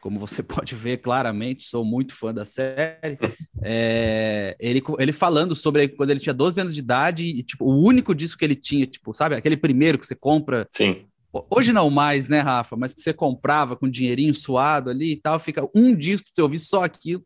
Como 0.00 0.18
você 0.18 0.42
pode 0.42 0.74
ver 0.74 0.96
claramente, 0.96 1.62
sou 1.62 1.84
muito 1.84 2.12
fã 2.12 2.34
da 2.34 2.44
série. 2.44 3.16
É, 3.62 4.56
ele, 4.58 4.82
ele 4.98 5.12
falando 5.12 5.54
sobre 5.54 5.86
quando 5.86 6.10
ele 6.10 6.18
tinha 6.18 6.34
12 6.34 6.60
anos 6.60 6.74
de 6.74 6.80
idade 6.80 7.24
e, 7.24 7.40
tipo, 7.44 7.66
o 7.66 7.84
único 7.84 8.12
disco 8.12 8.36
que 8.36 8.44
ele 8.44 8.56
tinha, 8.56 8.84
tipo, 8.84 9.14
sabe, 9.14 9.36
aquele 9.36 9.56
primeiro 9.56 9.96
que 9.96 10.04
você 10.04 10.16
compra 10.16 10.66
Sim. 10.72 11.06
Hoje 11.50 11.72
não 11.72 11.88
mais, 11.88 12.28
né, 12.28 12.40
Rafa? 12.40 12.76
Mas 12.76 12.92
que 12.92 13.00
você 13.00 13.12
comprava 13.12 13.74
com 13.74 13.88
dinheirinho 13.88 14.34
suado 14.34 14.90
ali 14.90 15.12
e 15.12 15.16
tal, 15.16 15.38
fica 15.38 15.66
um 15.74 15.94
disco 15.94 16.26
pra 16.26 16.32
você 16.34 16.42
ouvir 16.42 16.58
só 16.58 16.84
aquilo. 16.84 17.24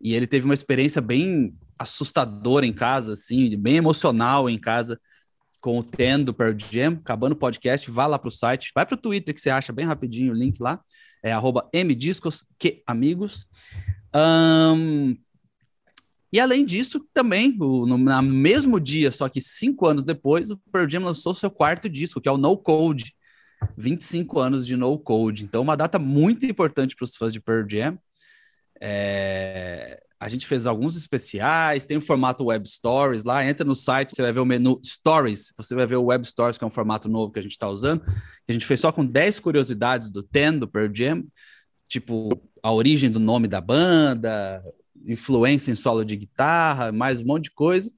E 0.00 0.14
ele 0.14 0.26
teve 0.26 0.44
uma 0.44 0.54
experiência 0.54 1.02
bem 1.02 1.52
assustadora 1.76 2.64
em 2.64 2.72
casa, 2.72 3.14
assim, 3.14 3.56
bem 3.56 3.76
emocional 3.76 4.48
em 4.48 4.58
casa 4.58 5.00
com 5.60 5.78
o 5.78 5.82
Ten 5.82 6.22
do 6.22 6.32
Pearl 6.32 6.56
Jam. 6.70 6.92
Acabando 6.94 7.32
o 7.32 7.36
podcast, 7.36 7.90
vá 7.90 8.06
lá 8.06 8.18
pro 8.18 8.30
site, 8.30 8.70
vai 8.74 8.86
pro 8.86 8.96
Twitter 8.96 9.34
que 9.34 9.40
você 9.40 9.50
acha 9.50 9.72
bem 9.72 9.84
rapidinho 9.84 10.32
o 10.32 10.36
link 10.36 10.60
lá. 10.60 10.80
É 11.22 11.32
arroba 11.32 11.68
mdiscos 11.72 12.44
que 12.58 12.82
amigos. 12.86 13.44
Um, 14.14 15.16
e 16.32 16.38
além 16.38 16.64
disso, 16.64 17.04
também, 17.12 17.56
o, 17.58 17.86
no, 17.86 17.98
no, 17.98 18.22
mesmo 18.22 18.78
dia, 18.78 19.10
só 19.10 19.28
que 19.28 19.40
cinco 19.40 19.86
anos 19.86 20.04
depois, 20.04 20.50
o 20.50 20.58
Pearl 20.70 20.88
Jam 20.88 21.04
lançou 21.04 21.34
seu 21.34 21.50
quarto 21.50 21.88
disco, 21.88 22.20
que 22.20 22.28
é 22.28 22.32
o 22.32 22.36
No 22.36 22.56
Code, 22.56 23.14
25 23.76 24.38
anos 24.38 24.66
de 24.66 24.76
no 24.76 24.98
code. 24.98 25.44
Então, 25.44 25.62
uma 25.62 25.76
data 25.76 25.98
muito 25.98 26.46
importante 26.46 26.96
para 26.96 27.04
os 27.04 27.16
fãs 27.16 27.32
de 27.32 27.40
Pearl 27.40 27.66
Jam. 27.68 27.98
É... 28.80 30.00
A 30.20 30.28
gente 30.28 30.48
fez 30.48 30.66
alguns 30.66 30.96
especiais, 30.96 31.84
tem 31.84 31.96
o 31.96 32.00
formato 32.00 32.46
Web 32.46 32.68
Stories 32.68 33.22
lá. 33.22 33.46
Entra 33.48 33.64
no 33.64 33.76
site, 33.76 34.14
você 34.14 34.22
vai 34.22 34.32
ver 34.32 34.40
o 34.40 34.44
menu 34.44 34.80
Stories, 34.84 35.52
você 35.56 35.76
vai 35.76 35.86
ver 35.86 35.94
o 35.94 36.06
Web 36.06 36.26
Stories, 36.26 36.58
que 36.58 36.64
é 36.64 36.66
um 36.66 36.70
formato 36.70 37.08
novo 37.08 37.32
que 37.32 37.38
a 37.38 37.42
gente 37.42 37.52
está 37.52 37.68
usando. 37.68 38.02
A 38.48 38.52
gente 38.52 38.66
fez 38.66 38.80
só 38.80 38.90
com 38.90 39.06
10 39.06 39.38
curiosidades 39.38 40.10
do 40.10 40.20
Ten, 40.20 40.58
do 40.58 40.66
Pearl 40.66 40.92
Jam, 40.92 41.24
tipo 41.88 42.30
a 42.60 42.72
origem 42.72 43.08
do 43.08 43.20
nome 43.20 43.46
da 43.46 43.60
banda, 43.60 44.60
influência 45.06 45.70
em 45.70 45.76
solo 45.76 46.04
de 46.04 46.16
guitarra, 46.16 46.90
mais 46.90 47.20
um 47.20 47.24
monte 47.24 47.44
de 47.44 47.52
coisa. 47.52 47.88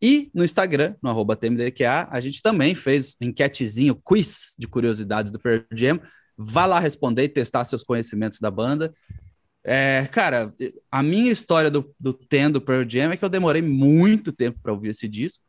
E 0.00 0.30
no 0.32 0.44
Instagram, 0.44 0.94
no 1.02 1.10
arroba 1.10 1.34
TMDQA, 1.34 2.08
a 2.10 2.20
gente 2.20 2.40
também 2.40 2.74
fez 2.74 3.16
enquetezinho, 3.20 3.96
quiz 3.96 4.54
de 4.58 4.68
curiosidades 4.68 5.32
do 5.32 5.40
Pearl 5.40 5.62
Jam. 5.74 6.00
Vá 6.36 6.66
lá 6.66 6.78
responder 6.78 7.24
e 7.24 7.28
testar 7.28 7.64
seus 7.64 7.82
conhecimentos 7.82 8.38
da 8.38 8.50
banda. 8.50 8.92
É, 9.64 10.08
cara, 10.12 10.54
a 10.90 11.02
minha 11.02 11.32
história 11.32 11.70
do, 11.70 11.94
do 11.98 12.14
Ten 12.14 12.50
do 12.50 12.60
Pearl 12.60 12.88
Jam 12.88 13.10
é 13.10 13.16
que 13.16 13.24
eu 13.24 13.28
demorei 13.28 13.60
muito 13.60 14.32
tempo 14.32 14.60
para 14.62 14.72
ouvir 14.72 14.90
esse 14.90 15.08
disco. 15.08 15.44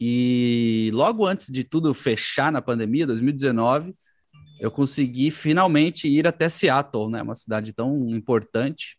E 0.00 0.90
logo 0.94 1.26
antes 1.26 1.48
de 1.50 1.62
tudo 1.62 1.92
fechar 1.92 2.50
na 2.50 2.62
pandemia, 2.62 3.06
2019, 3.06 3.94
eu 4.58 4.70
consegui 4.70 5.30
finalmente 5.30 6.08
ir 6.08 6.26
até 6.26 6.48
Seattle, 6.48 7.10
né? 7.10 7.20
Uma 7.20 7.34
cidade 7.34 7.72
tão 7.74 8.08
importante 8.08 8.98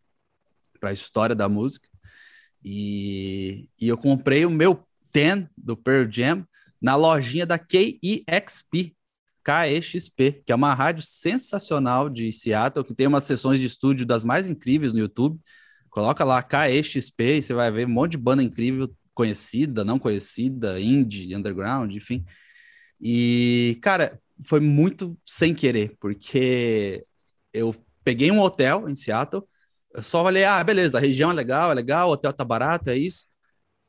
para 0.80 0.92
a 0.92 0.94
história 0.94 1.36
da 1.36 1.50
música. 1.50 1.88
E, 2.64 3.68
e 3.80 3.88
eu 3.88 3.98
comprei 3.98 4.46
o 4.46 4.50
meu 4.52 4.88
10 5.12 5.48
do 5.58 5.76
Pearl 5.76 6.10
Jam 6.10 6.46
na 6.82 6.96
lojinha 6.96 7.46
da 7.46 7.60
KEXP, 7.60 8.96
KEXP, 9.44 10.44
que 10.46 10.52
é 10.52 10.56
uma 10.56 10.74
rádio 10.74 11.04
sensacional 11.04 12.10
de 12.10 12.32
Seattle, 12.32 12.86
que 12.86 12.96
tem 12.96 13.08
umas 13.08 13.24
sessões 13.24 13.60
de 13.60 13.66
estúdio 13.66 14.06
das 14.06 14.24
mais 14.24 14.50
incríveis 14.50 14.94
no 14.94 15.00
YouTube. 15.00 15.40
Coloca 15.90 16.24
lá 16.24 16.42
KEXP 16.42 17.24
e 17.24 17.42
você 17.42 17.54
vai 17.54 17.72
ver 17.72 17.86
um 17.86 17.92
monte 17.92 18.12
de 18.12 18.18
banda 18.18 18.42
incrível, 18.42 18.92
conhecida, 19.14 19.84
não 19.84 20.00
conhecida, 20.00 20.80
indie, 20.80 21.36
underground, 21.36 21.94
enfim. 21.94 22.26
E, 23.00 23.78
cara, 23.82 24.20
foi 24.44 24.60
muito 24.60 25.18
sem 25.26 25.54
querer, 25.54 25.96
porque 26.00 27.06
eu 27.54 27.76
peguei 28.04 28.32
um 28.32 28.40
hotel 28.40 28.90
em 28.90 28.96
Seattle, 28.96 29.44
eu 29.94 30.02
só 30.02 30.24
falei, 30.24 30.46
ah, 30.46 30.64
beleza, 30.64 30.98
a 30.98 31.02
região 31.02 31.32
é 31.32 31.34
legal, 31.34 31.72
é 31.72 31.74
legal, 31.74 32.10
o 32.10 32.14
hotel 32.14 32.32
tá 32.32 32.46
barato, 32.46 32.90
é 32.90 32.98
isso. 32.98 33.26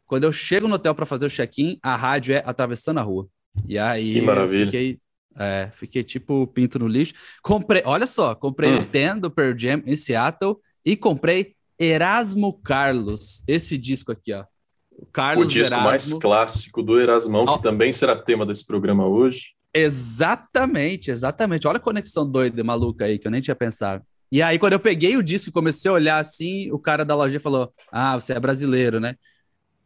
Quando 0.07 0.25
eu 0.25 0.33
chego 0.33 0.69
no 0.69 0.75
hotel 0.75 0.95
para 0.95 1.07
fazer 1.07 1.27
o 1.27 1.31
check-in, 1.31 1.79
a 1.83 1.97
rádio 1.97 2.35
é 2.35 2.43
atravessando 2.45 2.99
a 2.99 3.03
rua. 3.03 3.29
E 3.67 3.79
aí 3.79 4.15
que 4.15 4.23
maravilha. 4.23 4.67
fiquei, 4.67 4.99
é, 5.39 5.71
fiquei 5.75 6.03
tipo 6.03 6.47
pinto 6.49 6.79
no 6.79 6.87
lixo. 6.87 7.15
Comprei, 7.43 7.83
olha 7.85 8.07
só, 8.07 8.35
comprei 8.35 8.73
hum. 8.73 8.83
o 8.83 8.85
Ten 8.87 9.19
do 9.19 9.31
Pearl 9.31 9.57
Jam 9.57 9.83
em 9.87 9.97
Seattle 9.97 10.57
e 10.85 10.97
comprei 10.97 11.55
Erasmo 11.79 12.53
Carlos, 12.53 13.43
esse 13.47 13.77
disco 13.77 14.13
aqui, 14.13 14.33
ó. 14.33 14.45
O, 14.91 15.07
Carlos 15.07 15.47
o 15.47 15.49
disco 15.49 15.75
Erasmo. 15.75 15.89
mais 15.89 16.13
clássico 16.13 16.83
do 16.83 17.01
Erasmão, 17.01 17.47
que 17.47 17.63
também 17.63 17.93
será 17.93 18.15
tema 18.15 18.47
desse 18.47 18.67
programa 18.67 19.07
hoje. 19.07 19.55
Exatamente, 19.75 21.11
exatamente. 21.11 21.67
Olha 21.67 21.79
a 21.79 21.81
conexão 21.81 22.31
doida, 22.31 22.63
maluca 22.63 23.07
aí, 23.07 23.19
que 23.19 23.27
eu 23.27 23.31
nem 23.31 23.41
tinha 23.41 23.57
pensado. 23.57 24.05
E 24.31 24.41
aí, 24.41 24.59
quando 24.59 24.75
eu 24.75 24.81
peguei 24.81 25.17
o 25.17 25.23
disco 25.23 25.49
e 25.49 25.53
comecei 25.53 25.91
a 25.91 25.95
olhar 25.95 26.19
assim, 26.19 26.71
o 26.71 26.79
cara 26.79 27.05
da 27.05 27.15
loja 27.15 27.41
falou: 27.41 27.73
Ah, 27.91 28.19
você 28.19 28.33
é 28.33 28.41
brasileiro, 28.41 29.01
né? 29.01 29.17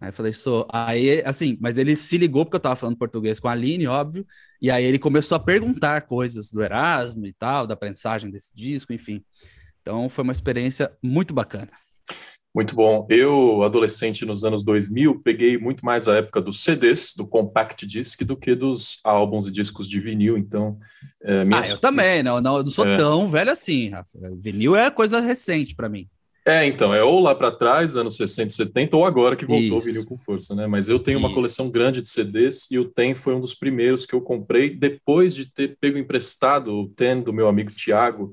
Aí 0.00 0.11
eu 0.11 0.12
falei, 0.12 0.33
sou. 0.33 0.67
Aí, 0.71 1.23
assim, 1.25 1.57
mas 1.61 1.79
ele 1.79 1.97
se 1.97 2.19
ligou 2.19 2.45
porque 2.45 2.57
eu 2.57 2.61
tava 2.61 2.76
falando 2.76 2.99
português 2.99 3.41
com 3.41 3.49
a 3.49 3.53
Aline, 3.53 3.87
óbvio. 3.87 4.26
E 4.61 4.71
aí 4.71 4.85
ele 4.85 4.99
começou 4.99 5.37
a 5.37 5.41
perguntar 5.41 6.03
coisas 6.03 6.50
do 6.50 6.62
Erasmo 6.62 7.26
e 7.26 7.33
tal, 7.33 7.67
da 7.67 7.76
prensagem 7.76 8.31
desse 8.31 8.55
disco, 8.55 8.93
enfim. 8.93 9.25
Então 9.81 10.09
foi 10.09 10.25
uma 10.25 10.33
experiência 10.33 10.93
muito 11.03 11.33
bacana. 11.33 11.71
Muito 12.57 12.75
bom. 12.75 13.07
Eu, 13.11 13.62
adolescente 13.62 14.25
nos 14.25 14.43
anos 14.43 14.65
2000, 14.65 15.21
peguei 15.23 15.59
muito 15.59 15.85
mais 15.85 16.09
a 16.09 16.17
época 16.17 16.41
dos 16.41 16.65
CDs, 16.65 17.12
do 17.15 17.26
compact 17.26 17.87
disc, 17.87 18.23
do 18.25 18.35
que 18.35 18.55
dos 18.55 18.99
álbuns 19.05 19.47
e 19.47 19.53
discos 19.53 19.87
de 19.87 20.00
vinil. 20.00 20.38
Então, 20.38 20.79
é, 21.23 21.45
minhas... 21.45 21.69
ah, 21.69 21.73
eu 21.73 21.79
também. 21.79 22.23
Não, 22.23 22.41
não, 22.41 22.62
não 22.62 22.71
sou 22.71 22.87
é... 22.87 22.97
tão 22.97 23.29
velho 23.29 23.50
assim, 23.50 23.91
Rafa. 23.91 24.19
Vinil 24.41 24.75
é 24.75 24.91
coisa 24.91 25.21
recente 25.21 25.75
para 25.75 25.91
mim. 25.91 26.09
É, 26.47 26.65
então, 26.65 26.95
é 26.95 27.03
ou 27.03 27.19
lá 27.19 27.35
para 27.35 27.50
trás, 27.50 27.97
anos 27.97 28.17
60 28.17 28.53
e 28.53 28.55
70, 28.55 28.97
ou 28.97 29.05
agora 29.05 29.35
que 29.35 29.45
voltou 29.45 29.79
o 29.79 29.81
vinil 29.81 30.05
com 30.05 30.17
força, 30.17 30.55
né? 30.55 30.69
Mas 30.69 30.88
eu 30.88 31.00
tenho 31.00 31.19
Isso. 31.19 31.26
uma 31.26 31.35
coleção 31.35 31.69
grande 31.69 32.00
de 32.00 32.09
CDs 32.09 32.71
e 32.71 32.79
o 32.79 32.85
Ten 32.85 33.17
foi 33.17 33.35
um 33.35 33.41
dos 33.41 33.53
primeiros 33.53 34.07
que 34.07 34.15
eu 34.15 34.21
comprei 34.21 34.71
depois 34.71 35.35
de 35.35 35.53
ter 35.53 35.76
pego 35.81 35.99
emprestado 35.99 36.73
o 36.73 36.88
Ten 36.88 37.21
do 37.21 37.33
meu 37.33 37.49
amigo 37.49 37.73
Tiago, 37.73 38.33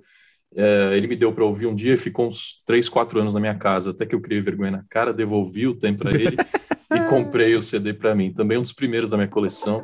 é, 0.56 0.96
ele 0.96 1.08
me 1.08 1.16
deu 1.16 1.32
para 1.32 1.44
ouvir 1.44 1.66
um 1.66 1.74
dia 1.74 1.96
e 1.96 1.98
ficou 1.98 2.28
uns 2.28 2.62
3, 2.68 2.88
4 2.88 3.20
anos 3.20 3.34
na 3.34 3.40
minha 3.40 3.56
casa, 3.56 3.90
até 3.90 4.06
que 4.06 4.14
eu 4.14 4.22
criei 4.22 4.42
vergonha 4.42 4.72
na 4.72 4.86
cara, 4.88 5.12
devolvi 5.12 5.68
o 5.68 5.74
tempo 5.74 6.04
para 6.04 6.12
ele 6.12 6.38
e 6.94 7.10
comprei 7.10 7.56
o 7.56 7.62
CD 7.62 7.94
para 7.94 8.14
mim. 8.14 8.32
Também 8.32 8.58
um 8.58 8.62
dos 8.62 8.74
primeiros 8.74 9.10
da 9.10 9.18
minha 9.18 9.28
coleção. 9.28 9.84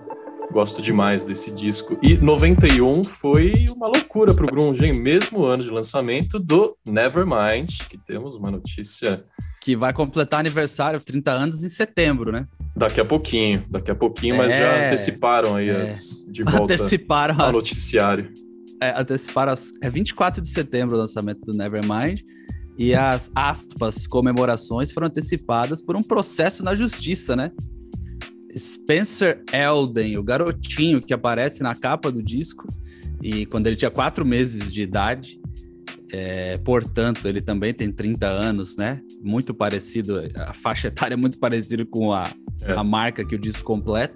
Gosto 0.51 0.81
demais 0.81 1.23
desse 1.23 1.51
disco. 1.51 1.97
E 2.01 2.17
91 2.17 3.03
foi 3.03 3.65
uma 3.75 3.87
loucura 3.87 4.33
para 4.33 4.43
o 4.43 4.47
Grunge, 4.47 4.85
hein? 4.85 4.93
Mesmo 4.93 5.45
ano 5.45 5.63
de 5.63 5.69
lançamento 5.69 6.39
do 6.39 6.75
Nevermind, 6.85 7.83
que 7.87 7.97
temos 7.97 8.35
uma 8.35 8.49
notícia. 8.49 9.23
Que 9.61 9.75
vai 9.75 9.93
completar 9.93 10.39
aniversário, 10.39 10.99
30 10.99 11.31
anos, 11.31 11.63
em 11.63 11.69
setembro, 11.69 12.31
né? 12.31 12.47
Daqui 12.75 12.99
a 12.99 13.05
pouquinho, 13.05 13.63
daqui 13.69 13.91
a 13.91 13.95
pouquinho, 13.95 14.35
é, 14.35 14.37
mas 14.37 14.51
já 14.51 14.57
é. 14.57 14.87
anteciparam 14.87 15.55
aí 15.55 15.69
é. 15.69 15.83
as 15.83 16.25
de 16.29 16.43
volta 16.43 16.63
anteciparam 16.63 17.35
ao 17.39 17.47
as... 17.47 17.53
noticiário 17.53 18.31
é, 18.81 18.99
anteciparam. 18.99 19.53
As, 19.53 19.71
é 19.81 19.89
24 19.89 20.41
de 20.41 20.47
setembro 20.47 20.95
o 20.95 20.99
lançamento 20.99 21.41
do 21.41 21.53
Nevermind. 21.53 22.21
E 22.77 22.95
as 22.95 23.29
aspas, 23.35 24.07
comemorações 24.07 24.91
foram 24.91 25.07
antecipadas 25.07 25.81
por 25.81 25.97
um 25.97 26.01
processo 26.01 26.63
na 26.63 26.73
justiça, 26.73 27.35
né? 27.35 27.51
Spencer 28.57 29.43
Elden, 29.51 30.17
o 30.17 30.23
garotinho 30.23 31.01
que 31.01 31.13
aparece 31.13 31.61
na 31.61 31.75
capa 31.75 32.11
do 32.11 32.21
disco, 32.21 32.67
e 33.21 33.45
quando 33.45 33.67
ele 33.67 33.75
tinha 33.75 33.91
quatro 33.91 34.25
meses 34.25 34.71
de 34.71 34.81
idade, 34.81 35.39
é, 36.11 36.57
portanto, 36.59 37.27
ele 37.27 37.41
também 37.41 37.73
tem 37.73 37.91
30 37.91 38.27
anos, 38.27 38.75
né? 38.75 39.01
Muito 39.21 39.53
parecido, 39.53 40.21
a 40.35 40.53
faixa 40.53 40.87
etária 40.87 41.13
é 41.13 41.17
muito 41.17 41.37
parecida 41.37 41.85
com 41.85 42.11
a, 42.11 42.31
é. 42.63 42.73
a 42.73 42.83
marca 42.83 43.23
que 43.23 43.35
o 43.35 43.39
disco 43.39 43.63
completa. 43.63 44.15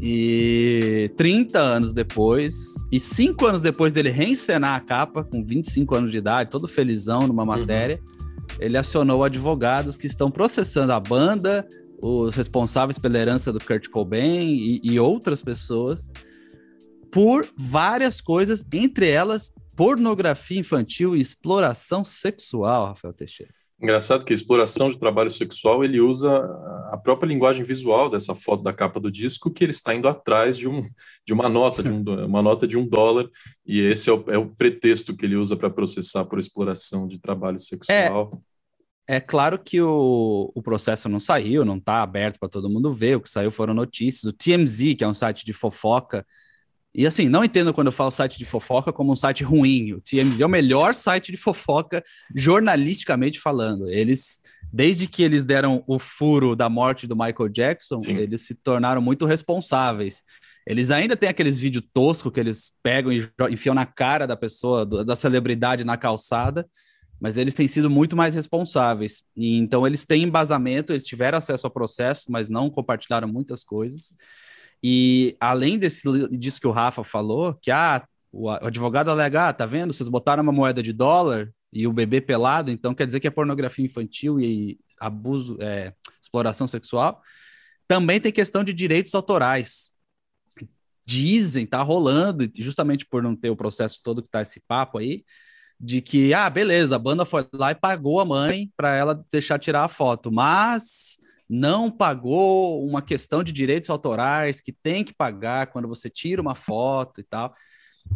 E 0.00 1.10
30 1.16 1.58
anos 1.58 1.94
depois, 1.94 2.74
e 2.92 3.00
5 3.00 3.46
anos 3.46 3.62
depois 3.62 3.92
dele 3.92 4.10
reencenar 4.10 4.74
a 4.74 4.80
capa, 4.80 5.24
com 5.24 5.42
25 5.42 5.94
anos 5.94 6.10
de 6.10 6.18
idade, 6.18 6.50
todo 6.50 6.66
felizão 6.68 7.26
numa 7.26 7.42
uhum. 7.42 7.48
matéria, 7.48 8.00
uhum. 8.02 8.56
ele 8.58 8.76
acionou 8.76 9.24
advogados 9.24 9.96
que 9.96 10.06
estão 10.06 10.30
processando 10.30 10.92
a 10.92 11.00
banda, 11.00 11.66
os 12.06 12.34
responsáveis 12.34 12.98
pela 12.98 13.18
herança 13.18 13.50
do 13.50 13.58
Kurt 13.58 13.88
Cobain 13.88 14.54
e, 14.54 14.80
e 14.82 15.00
outras 15.00 15.42
pessoas 15.42 16.10
por 17.10 17.48
várias 17.56 18.20
coisas, 18.20 18.62
entre 18.70 19.08
elas 19.08 19.54
pornografia 19.74 20.60
infantil 20.60 21.16
e 21.16 21.20
exploração 21.20 22.04
sexual, 22.04 22.88
Rafael 22.88 23.14
Teixeira. 23.14 23.52
Engraçado 23.80 24.24
que 24.24 24.32
a 24.32 24.36
exploração 24.36 24.90
de 24.90 24.98
trabalho 24.98 25.30
sexual 25.30 25.82
ele 25.82 25.98
usa 25.98 26.30
a 26.90 26.98
própria 27.02 27.26
linguagem 27.26 27.64
visual 27.64 28.10
dessa 28.10 28.34
foto 28.34 28.62
da 28.62 28.72
capa 28.72 29.00
do 29.00 29.10
disco, 29.10 29.50
que 29.50 29.64
ele 29.64 29.72
está 29.72 29.94
indo 29.94 30.06
atrás 30.06 30.58
de, 30.58 30.68
um, 30.68 30.86
de 31.26 31.32
uma 31.32 31.48
nota, 31.48 31.82
de 31.82 31.90
um, 31.90 32.02
uma 32.26 32.42
nota 32.42 32.66
de 32.66 32.76
um 32.76 32.86
dólar, 32.86 33.28
e 33.66 33.80
esse 33.80 34.10
é 34.10 34.12
o, 34.12 34.24
é 34.28 34.38
o 34.38 34.46
pretexto 34.46 35.16
que 35.16 35.24
ele 35.24 35.36
usa 35.36 35.56
para 35.56 35.70
processar 35.70 36.24
por 36.26 36.38
exploração 36.38 37.08
de 37.08 37.18
trabalho 37.18 37.58
sexual. 37.58 38.42
É, 38.42 38.53
é 39.06 39.20
claro 39.20 39.58
que 39.58 39.80
o, 39.80 40.50
o 40.54 40.62
processo 40.62 41.08
não 41.08 41.20
saiu, 41.20 41.64
não 41.64 41.76
está 41.76 42.02
aberto 42.02 42.38
para 42.38 42.48
todo 42.48 42.70
mundo 42.70 42.92
ver, 42.92 43.16
o 43.16 43.20
que 43.20 43.28
saiu 43.28 43.50
foram 43.50 43.74
notícias. 43.74 44.24
O 44.24 44.32
TMZ, 44.32 44.94
que 44.96 45.04
é 45.04 45.08
um 45.08 45.14
site 45.14 45.44
de 45.44 45.52
fofoca, 45.52 46.26
e 46.94 47.06
assim, 47.06 47.28
não 47.28 47.42
entendo 47.42 47.74
quando 47.74 47.88
eu 47.88 47.92
falo 47.92 48.12
site 48.12 48.38
de 48.38 48.44
fofoca 48.44 48.92
como 48.92 49.12
um 49.12 49.16
site 49.16 49.42
ruim. 49.42 49.94
O 49.94 50.00
TMZ 50.00 50.40
é 50.40 50.46
o 50.46 50.48
melhor 50.48 50.94
site 50.94 51.32
de 51.32 51.36
fofoca 51.36 52.00
jornalisticamente 52.34 53.40
falando. 53.40 53.90
Eles, 53.90 54.38
desde 54.72 55.08
que 55.08 55.22
eles 55.24 55.44
deram 55.44 55.82
o 55.88 55.98
furo 55.98 56.54
da 56.54 56.68
morte 56.68 57.08
do 57.08 57.16
Michael 57.16 57.48
Jackson, 57.48 58.00
Sim. 58.00 58.16
eles 58.16 58.42
se 58.42 58.54
tornaram 58.54 59.02
muito 59.02 59.26
responsáveis. 59.26 60.22
Eles 60.64 60.92
ainda 60.92 61.16
têm 61.16 61.28
aqueles 61.28 61.58
vídeos 61.58 61.84
toscos 61.92 62.30
que 62.30 62.38
eles 62.38 62.72
pegam 62.80 63.12
e 63.12 63.28
enfiam 63.50 63.74
na 63.74 63.84
cara 63.84 64.24
da 64.24 64.36
pessoa, 64.36 64.86
da 64.86 65.16
celebridade 65.16 65.84
na 65.84 65.96
calçada, 65.96 66.64
mas 67.20 67.36
eles 67.36 67.54
têm 67.54 67.66
sido 67.66 67.88
muito 67.88 68.16
mais 68.16 68.34
responsáveis. 68.34 69.22
E, 69.36 69.56
então, 69.56 69.86
eles 69.86 70.04
têm 70.04 70.24
embasamento, 70.24 70.92
eles 70.92 71.06
tiveram 71.06 71.38
acesso 71.38 71.66
ao 71.66 71.72
processo, 71.72 72.30
mas 72.30 72.48
não 72.48 72.70
compartilharam 72.70 73.28
muitas 73.28 73.64
coisas. 73.64 74.14
E 74.82 75.36
além 75.40 75.78
desse, 75.78 76.02
disso 76.36 76.60
que 76.60 76.66
o 76.66 76.72
Rafa 76.72 77.02
falou, 77.02 77.54
que 77.54 77.70
ah, 77.70 78.06
o 78.30 78.50
advogado 78.50 79.10
alega, 79.10 79.48
ah, 79.48 79.52
tá 79.52 79.64
vendo? 79.64 79.92
Vocês 79.92 80.08
botaram 80.08 80.42
uma 80.42 80.52
moeda 80.52 80.82
de 80.82 80.92
dólar 80.92 81.50
e 81.72 81.86
o 81.86 81.92
bebê 81.92 82.20
pelado, 82.20 82.70
então 82.70 82.94
quer 82.94 83.06
dizer 83.06 83.20
que 83.20 83.26
é 83.26 83.30
pornografia 83.30 83.84
infantil 83.84 84.38
e 84.38 84.78
abuso, 85.00 85.56
é, 85.60 85.94
exploração 86.20 86.68
sexual. 86.68 87.22
Também 87.88 88.20
tem 88.20 88.30
questão 88.32 88.62
de 88.62 88.72
direitos 88.72 89.14
autorais. 89.14 89.90
Dizem, 91.06 91.66
tá 91.66 91.82
rolando, 91.82 92.50
justamente 92.56 93.06
por 93.06 93.22
não 93.22 93.34
ter 93.34 93.50
o 93.50 93.56
processo 93.56 94.00
todo 94.02 94.22
que 94.22 94.28
tá 94.28 94.42
esse 94.42 94.60
papo 94.60 94.98
aí, 94.98 95.24
de 95.84 96.00
que, 96.00 96.32
ah, 96.32 96.48
beleza, 96.48 96.96
a 96.96 96.98
banda 96.98 97.26
foi 97.26 97.46
lá 97.52 97.70
e 97.70 97.74
pagou 97.74 98.18
a 98.18 98.24
mãe 98.24 98.70
para 98.74 98.96
ela 98.96 99.22
deixar 99.30 99.58
tirar 99.58 99.84
a 99.84 99.88
foto, 99.88 100.32
mas 100.32 101.18
não 101.46 101.90
pagou 101.90 102.82
uma 102.86 103.02
questão 103.02 103.44
de 103.44 103.52
direitos 103.52 103.90
autorais 103.90 104.62
que 104.62 104.72
tem 104.72 105.04
que 105.04 105.12
pagar 105.12 105.66
quando 105.66 105.86
você 105.86 106.08
tira 106.08 106.40
uma 106.40 106.54
foto 106.54 107.20
e 107.20 107.24
tal. 107.24 107.52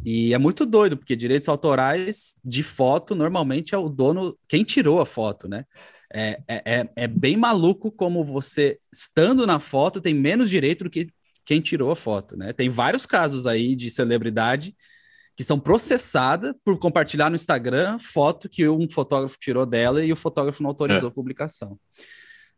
E 0.02 0.32
é 0.32 0.38
muito 0.38 0.64
doido, 0.64 0.96
porque 0.96 1.14
direitos 1.14 1.46
autorais 1.46 2.36
de 2.42 2.62
foto 2.62 3.14
normalmente 3.14 3.74
é 3.74 3.78
o 3.78 3.90
dono, 3.90 4.38
quem 4.48 4.64
tirou 4.64 4.98
a 4.98 5.06
foto, 5.06 5.46
né? 5.46 5.64
É, 6.10 6.40
é, 6.48 6.62
é, 6.64 6.90
é 6.96 7.06
bem 7.06 7.36
maluco 7.36 7.92
como 7.92 8.24
você, 8.24 8.78
estando 8.90 9.46
na 9.46 9.60
foto, 9.60 10.00
tem 10.00 10.14
menos 10.14 10.48
direito 10.48 10.84
do 10.84 10.90
que 10.90 11.08
quem 11.44 11.60
tirou 11.60 11.90
a 11.90 11.96
foto, 11.96 12.34
né? 12.34 12.54
Tem 12.54 12.70
vários 12.70 13.04
casos 13.04 13.46
aí 13.46 13.76
de 13.76 13.90
celebridade 13.90 14.74
que 15.38 15.44
são 15.44 15.56
processadas 15.56 16.52
por 16.64 16.76
compartilhar 16.80 17.30
no 17.30 17.36
Instagram 17.36 17.96
foto 18.00 18.48
que 18.48 18.68
um 18.68 18.90
fotógrafo 18.90 19.38
tirou 19.38 19.64
dela 19.64 20.04
e 20.04 20.12
o 20.12 20.16
fotógrafo 20.16 20.64
não 20.64 20.70
autorizou 20.70 21.08
é. 21.08 21.12
a 21.12 21.14
publicação. 21.14 21.78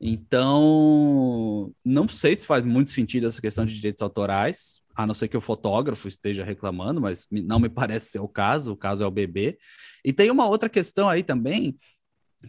Então, 0.01 1.71
não 1.85 2.09
sei 2.09 2.35
se 2.35 2.47
faz 2.47 2.65
muito 2.65 2.89
sentido 2.89 3.27
essa 3.27 3.39
questão 3.39 3.67
de 3.67 3.75
direitos 3.75 4.01
autorais, 4.01 4.81
a 4.97 5.07
não 5.07 5.13
ser 5.13 5.29
que 5.29 5.37
o 5.37 5.43
fotógrafo 5.43 6.09
esteja 6.09 6.43
reclamando, 6.43 7.03
mas 7.03 7.27
não 7.31 7.61
me 7.61 7.69
parece 7.69 8.13
ser 8.13 8.21
o 8.21 8.27
caso, 8.27 8.73
o 8.73 8.77
caso 8.79 9.05
é 9.05 9.07
o 9.07 9.11
bebê. 9.11 9.59
E 10.03 10.11
tem 10.11 10.31
uma 10.31 10.49
outra 10.49 10.71
questão 10.71 11.07
aí 11.07 11.23
também 11.23 11.77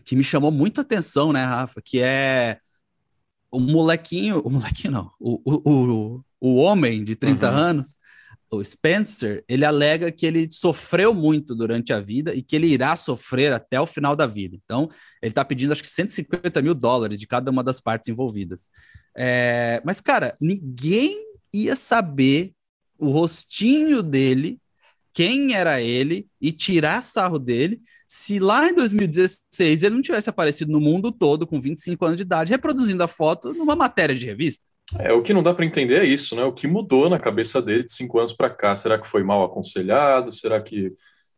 que 0.05 0.15
me 0.15 0.23
chamou 0.23 0.49
muito 0.49 0.79
a 0.79 0.81
atenção, 0.81 1.33
né, 1.33 1.43
Rafa, 1.43 1.81
que 1.83 1.99
é 2.01 2.57
o 3.51 3.59
molequinho, 3.59 4.39
o 4.45 4.49
molequinho 4.49 4.93
não, 4.93 5.11
o, 5.19 5.41
o, 5.43 5.61
o, 5.69 6.23
o 6.39 6.55
homem 6.55 7.03
de 7.03 7.17
30 7.17 7.51
uhum. 7.51 7.57
anos 7.57 7.99
o 8.51 8.63
Spencer, 8.63 9.43
ele 9.47 9.63
alega 9.63 10.11
que 10.11 10.25
ele 10.25 10.49
sofreu 10.51 11.13
muito 11.13 11.55
durante 11.55 11.93
a 11.93 12.01
vida 12.01 12.35
e 12.35 12.41
que 12.41 12.55
ele 12.55 12.67
irá 12.67 12.95
sofrer 12.95 13.53
até 13.53 13.79
o 13.79 13.87
final 13.87 14.15
da 14.15 14.27
vida. 14.27 14.57
Então, 14.63 14.89
ele 15.21 15.31
está 15.31 15.45
pedindo 15.45 15.71
acho 15.71 15.81
que 15.81 15.89
150 15.89 16.61
mil 16.61 16.73
dólares 16.73 17.19
de 17.19 17.25
cada 17.25 17.49
uma 17.49 17.63
das 17.63 17.79
partes 17.79 18.09
envolvidas. 18.09 18.69
É, 19.15 19.81
mas, 19.85 20.01
cara, 20.01 20.35
ninguém 20.39 21.17
ia 21.53 21.75
saber 21.75 22.53
o 22.99 23.09
rostinho 23.09 24.03
dele, 24.03 24.59
quem 25.13 25.53
era 25.53 25.81
ele, 25.81 26.27
e 26.39 26.51
tirar 26.51 27.01
sarro 27.01 27.39
dele 27.39 27.81
se 28.05 28.39
lá 28.39 28.69
em 28.69 28.75
2016 28.75 29.83
ele 29.83 29.95
não 29.95 30.01
tivesse 30.01 30.29
aparecido 30.29 30.69
no 30.69 30.81
mundo 30.81 31.13
todo 31.13 31.47
com 31.47 31.61
25 31.61 32.05
anos 32.05 32.17
de 32.17 32.23
idade, 32.23 32.51
reproduzindo 32.51 33.01
a 33.01 33.07
foto 33.07 33.53
numa 33.53 33.73
matéria 33.73 34.13
de 34.13 34.25
revista. 34.25 34.65
É, 34.99 35.13
o 35.13 35.21
que 35.21 35.33
não 35.33 35.43
dá 35.43 35.53
para 35.53 35.65
entender 35.65 36.01
é 36.01 36.05
isso, 36.05 36.35
né? 36.35 36.43
O 36.43 36.51
que 36.51 36.67
mudou 36.67 37.09
na 37.09 37.19
cabeça 37.19 37.61
dele 37.61 37.83
de 37.83 37.93
cinco 37.93 38.19
anos 38.19 38.33
para 38.33 38.49
cá? 38.49 38.75
Será 38.75 38.97
que 38.99 39.07
foi 39.07 39.23
mal 39.23 39.43
aconselhado? 39.43 40.31
Será 40.31 40.61
que 40.61 40.91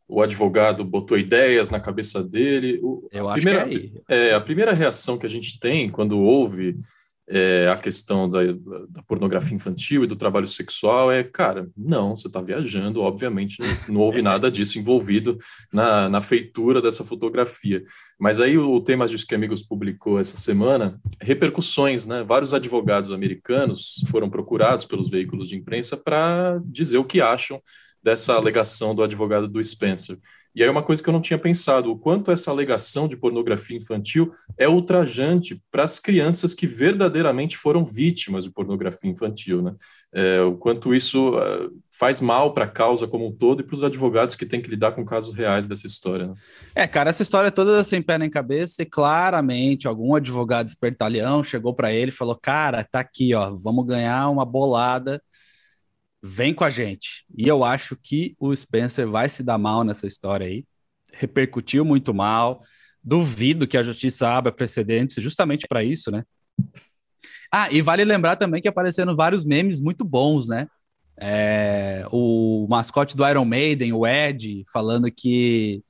o 0.07 0.21
advogado 0.21 0.83
botou 0.83 1.17
ideias 1.17 1.69
na 1.69 1.79
cabeça 1.79 2.23
dele? 2.23 2.79
O, 2.81 3.07
Eu 3.11 3.29
acho 3.29 3.43
primeira, 3.43 3.67
que 3.67 3.93
é, 4.07 4.29
é 4.29 4.33
A 4.33 4.41
primeira 4.41 4.73
reação 4.73 5.17
que 5.17 5.25
a 5.25 5.29
gente 5.29 5.59
tem 5.59 5.89
quando 5.89 6.19
ouve 6.19 6.77
é, 7.27 7.69
a 7.69 7.77
questão 7.77 8.29
da, 8.29 8.39
da, 8.89 9.01
pornografia 9.03 9.55
infantil 9.55 10.03
e 10.03 10.07
do 10.07 10.15
trabalho 10.15 10.45
sexual 10.45 11.11
é, 11.11 11.23
cara, 11.23 11.69
não, 11.75 12.17
você 12.17 12.27
está 12.27 12.41
viajando, 12.41 13.01
obviamente 13.01 13.61
não, 13.61 13.95
não, 13.95 14.01
houve 14.01 14.21
nada 14.21 14.51
disso 14.51 14.77
envolvido 14.77 15.37
na, 15.71 16.09
na 16.09 16.21
feitura 16.21 16.81
dessa 16.81 17.03
fotografia. 17.03 17.83
Mas 18.19 18.39
aí 18.39 18.57
o, 18.57 18.79
tema 18.81 19.07
disso 19.07 19.25
que 19.25 19.35
Amigos 19.35 19.63
publicou 19.63 20.19
essa 20.19 20.37
semana, 20.37 20.99
repercussões, 21.21 22.05
né? 22.05 22.23
Vários 22.23 22.53
advogados 22.53 23.11
americanos 23.11 24.03
foram 24.07 24.29
procurados 24.29 24.85
pelos 24.85 25.09
veículos 25.09 25.49
de 25.49 25.55
imprensa 25.55 25.95
para 25.95 26.59
dizer 26.65 26.97
o 26.97 27.05
que 27.05 27.21
acham 27.21 27.61
dessa 28.03 28.33
alegação 28.33 28.93
do 28.93 29.01
advogado 29.01 29.47
do 29.47 29.63
Spencer. 29.63 30.17
E 30.55 30.61
aí 30.61 30.69
uma 30.69 30.83
coisa 30.83 31.01
que 31.01 31.09
eu 31.09 31.13
não 31.13 31.21
tinha 31.21 31.39
pensado, 31.39 31.91
o 31.91 31.97
quanto 31.97 32.29
essa 32.29 32.51
alegação 32.51 33.07
de 33.07 33.17
pornografia 33.17 33.75
infantil 33.75 34.31
é 34.55 34.69
ultrajante 34.69 35.59
para 35.71 35.83
as 35.83 35.99
crianças 35.99 36.53
que 36.53 36.67
verdadeiramente 36.67 37.57
foram 37.57 37.83
vítimas 37.83 38.43
de 38.43 38.51
pornografia 38.51 39.09
infantil, 39.09 39.63
né? 39.63 39.73
É, 40.13 40.41
o 40.41 40.55
quanto 40.55 40.93
isso 40.93 41.35
uh, 41.35 41.71
faz 41.89 42.21
mal 42.21 42.53
para 42.53 42.65
a 42.65 42.69
causa 42.69 43.07
como 43.07 43.25
um 43.25 43.31
todo 43.31 43.61
e 43.61 43.63
para 43.63 43.73
os 43.73 43.83
advogados 43.83 44.35
que 44.35 44.45
têm 44.45 44.61
que 44.61 44.69
lidar 44.69 44.91
com 44.91 45.03
casos 45.03 45.35
reais 45.35 45.65
dessa 45.65 45.87
história. 45.87 46.27
Né? 46.27 46.33
É, 46.75 46.87
cara, 46.87 47.09
essa 47.09 47.23
história 47.23 47.51
toda 47.51 47.83
sem 47.83 47.99
pé 47.99 48.19
nem 48.19 48.29
cabeça 48.29 48.83
e 48.83 48.85
claramente 48.85 49.87
algum 49.87 50.13
advogado 50.13 50.67
espertalhão 50.67 51.43
chegou 51.43 51.73
para 51.73 51.91
ele 51.91 52.09
e 52.11 52.13
falou, 52.13 52.37
cara, 52.39 52.83
tá 52.83 52.99
aqui, 52.99 53.33
ó, 53.33 53.55
vamos 53.55 53.87
ganhar 53.87 54.29
uma 54.29 54.45
bolada 54.45 55.19
vem 56.23 56.53
com 56.53 56.63
a 56.63 56.69
gente. 56.69 57.25
E 57.37 57.45
eu 57.45 57.65
acho 57.65 57.97
que 58.01 58.33
o 58.39 58.55
Spencer 58.55 59.09
vai 59.09 59.27
se 59.27 59.43
dar 59.43 59.57
mal 59.57 59.83
nessa 59.83 60.07
história 60.07 60.47
aí. 60.47 60.63
Repercutiu 61.11 61.83
muito 61.83 62.13
mal. 62.13 62.61
Duvido 63.03 63.67
que 63.67 63.77
a 63.77 63.83
justiça 63.83 64.29
abra 64.29 64.49
precedentes 64.49 65.21
justamente 65.21 65.67
para 65.67 65.83
isso, 65.83 66.09
né? 66.09 66.23
Ah, 67.51 67.69
e 67.69 67.81
vale 67.81 68.05
lembrar 68.05 68.37
também 68.37 68.61
que 68.61 68.69
apareceram 68.69 69.15
vários 69.17 69.43
memes 69.43 69.81
muito 69.81 70.05
bons, 70.05 70.47
né? 70.47 70.65
É, 71.19 72.05
o 72.09 72.65
mascote 72.69 73.17
do 73.17 73.27
Iron 73.27 73.45
Maiden, 73.45 73.91
o 73.91 74.07
Ed, 74.07 74.63
falando 74.71 75.11
que 75.11 75.83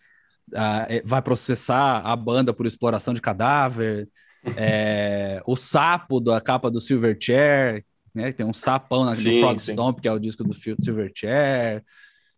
uh, 0.51 1.01
vai 1.05 1.21
processar 1.21 1.99
a 1.99 2.15
banda 2.15 2.51
por 2.51 2.65
exploração 2.65 3.13
de 3.13 3.21
cadáver. 3.21 4.09
É, 4.57 5.41
o 5.45 5.55
sapo 5.55 6.19
da 6.19 6.41
capa 6.41 6.69
do 6.69 6.81
Silverchair, 6.81 7.85
né? 8.13 8.31
Tem 8.31 8.45
um 8.45 8.53
sapão 8.53 9.05
na, 9.05 9.13
sim, 9.13 9.31
do 9.31 9.39
Frog 9.39 9.59
sim. 9.59 9.71
Stomp, 9.71 9.99
que 9.99 10.07
é 10.07 10.11
o 10.11 10.19
disco 10.19 10.43
do 10.43 10.53
Silverchair. 10.53 11.83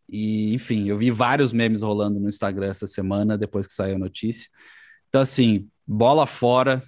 E, 0.10 0.54
enfim, 0.54 0.88
eu 0.88 0.98
vi 0.98 1.10
vários 1.12 1.52
memes 1.52 1.82
rolando 1.82 2.20
no 2.20 2.30
Instagram 2.30 2.68
essa 2.68 2.88
semana, 2.88 3.38
depois 3.38 3.66
que 3.68 3.74
saiu 3.74 3.96
a 3.96 4.00
notícia. 4.00 4.50
Então, 5.10 5.22
assim, 5.22 5.68
bola 5.86 6.26
fora 6.26 6.84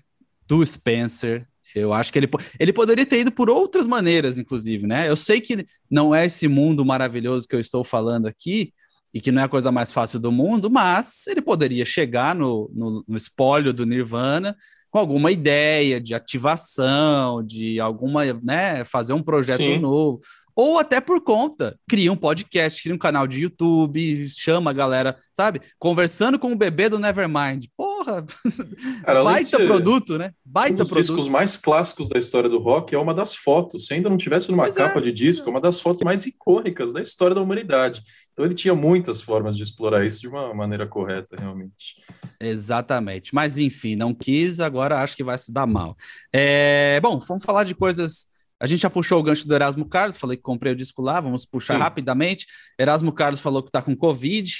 do 0.47 0.65
Spencer. 0.65 1.47
Eu 1.75 1.93
acho 1.93 2.11
que 2.11 2.19
ele, 2.19 2.29
ele 2.59 2.73
poderia 2.73 3.05
ter 3.05 3.19
ido 3.19 3.31
por 3.31 3.49
outras 3.49 3.85
maneiras, 3.85 4.37
inclusive, 4.37 4.87
né? 4.87 5.09
Eu 5.09 5.17
sei 5.17 5.41
que 5.41 5.65
não 5.89 6.13
é 6.15 6.25
esse 6.25 6.47
mundo 6.47 6.85
maravilhoso 6.85 7.47
que 7.47 7.55
eu 7.55 7.59
estou 7.59 7.83
falando 7.83 8.25
aqui, 8.25 8.73
e 9.13 9.21
que 9.21 9.31
não 9.31 9.41
é 9.41 9.45
a 9.45 9.49
coisa 9.49 9.71
mais 9.71 9.91
fácil 9.91 10.19
do 10.19 10.31
mundo, 10.31 10.69
mas 10.69 11.25
ele 11.27 11.41
poderia 11.41 11.85
chegar 11.85 12.35
no, 12.35 12.69
no, 12.73 13.03
no 13.07 13.17
espólio 13.17 13.73
do 13.73 13.85
Nirvana 13.85 14.55
com 14.89 14.99
alguma 14.99 15.31
ideia 15.31 15.99
de 15.99 16.13
ativação, 16.13 17.43
de 17.43 17.79
alguma, 17.79 18.23
né, 18.43 18.83
fazer 18.85 19.13
um 19.13 19.23
projeto 19.23 19.57
Sim. 19.57 19.79
novo, 19.79 20.19
ou 20.57 20.79
até 20.79 20.99
por 20.99 21.21
conta, 21.21 21.79
cria 21.87 22.11
um 22.11 22.15
podcast, 22.15 22.81
cria 22.81 22.95
um 22.95 22.97
canal 22.97 23.27
de 23.27 23.43
YouTube, 23.43 24.27
chama 24.27 24.71
a 24.71 24.73
galera, 24.73 25.15
sabe? 25.31 25.61
Conversando 25.77 26.39
com 26.39 26.51
o 26.51 26.57
bebê 26.57 26.89
do 26.89 26.97
Nevermind. 26.97 27.67
Porra! 27.77 28.25
Cara, 29.05 29.23
Baita 29.23 29.57
produto, 29.59 30.17
né? 30.17 30.31
Baita 30.43 30.73
um 30.73 30.77
dos 30.77 30.89
produto. 30.89 31.05
discos 31.05 31.27
mais 31.27 31.57
clássicos 31.57 32.09
da 32.09 32.17
história 32.17 32.49
do 32.49 32.57
rock 32.57 32.95
é 32.95 32.97
uma 32.97 33.13
das 33.13 33.35
fotos. 33.35 33.85
Se 33.85 33.93
ainda 33.93 34.09
não 34.09 34.17
tivesse 34.17 34.49
numa 34.49 34.63
pois 34.63 34.73
capa 34.73 34.97
é. 34.97 35.01
de 35.03 35.11
disco, 35.11 35.47
é 35.47 35.51
uma 35.51 35.61
das 35.61 35.79
fotos 35.79 36.01
mais 36.01 36.25
icônicas 36.25 36.91
da 36.91 37.03
história 37.03 37.35
da 37.35 37.41
humanidade. 37.41 38.01
Então 38.33 38.43
ele 38.43 38.55
tinha 38.55 38.73
muitas 38.73 39.21
formas 39.21 39.55
de 39.55 39.61
explorar 39.61 40.07
isso 40.07 40.21
de 40.21 40.27
uma 40.27 40.55
maneira 40.55 40.87
correta, 40.87 41.35
realmente. 41.39 42.01
Exatamente. 42.39 43.33
Mas 43.33 43.59
enfim, 43.59 43.95
não 43.95 44.11
quis, 44.11 44.59
agora 44.59 45.03
acho 45.03 45.15
que 45.15 45.23
vai 45.23 45.37
se 45.37 45.51
dar 45.51 45.67
mal. 45.67 45.95
É... 46.33 46.99
Bom, 46.99 47.19
vamos 47.19 47.43
falar 47.43 47.63
de 47.63 47.75
coisas 47.75 48.25
a 48.59 48.67
gente 48.67 48.81
já 48.81 48.89
puxou 48.89 49.19
o 49.19 49.23
gancho 49.23 49.47
do 49.47 49.53
Erasmo 49.53 49.85
Carlos, 49.85 50.17
falei 50.17 50.37
que 50.37 50.43
comprei 50.43 50.73
o 50.73 50.75
disco 50.75 51.01
lá, 51.01 51.19
vamos 51.19 51.45
puxar 51.45 51.75
Sim. 51.75 51.79
rapidamente. 51.79 52.47
Erasmo 52.77 53.11
Carlos 53.11 53.39
falou 53.39 53.61
que 53.61 53.69
está 53.69 53.81
com 53.81 53.95
Covid, 53.95 54.51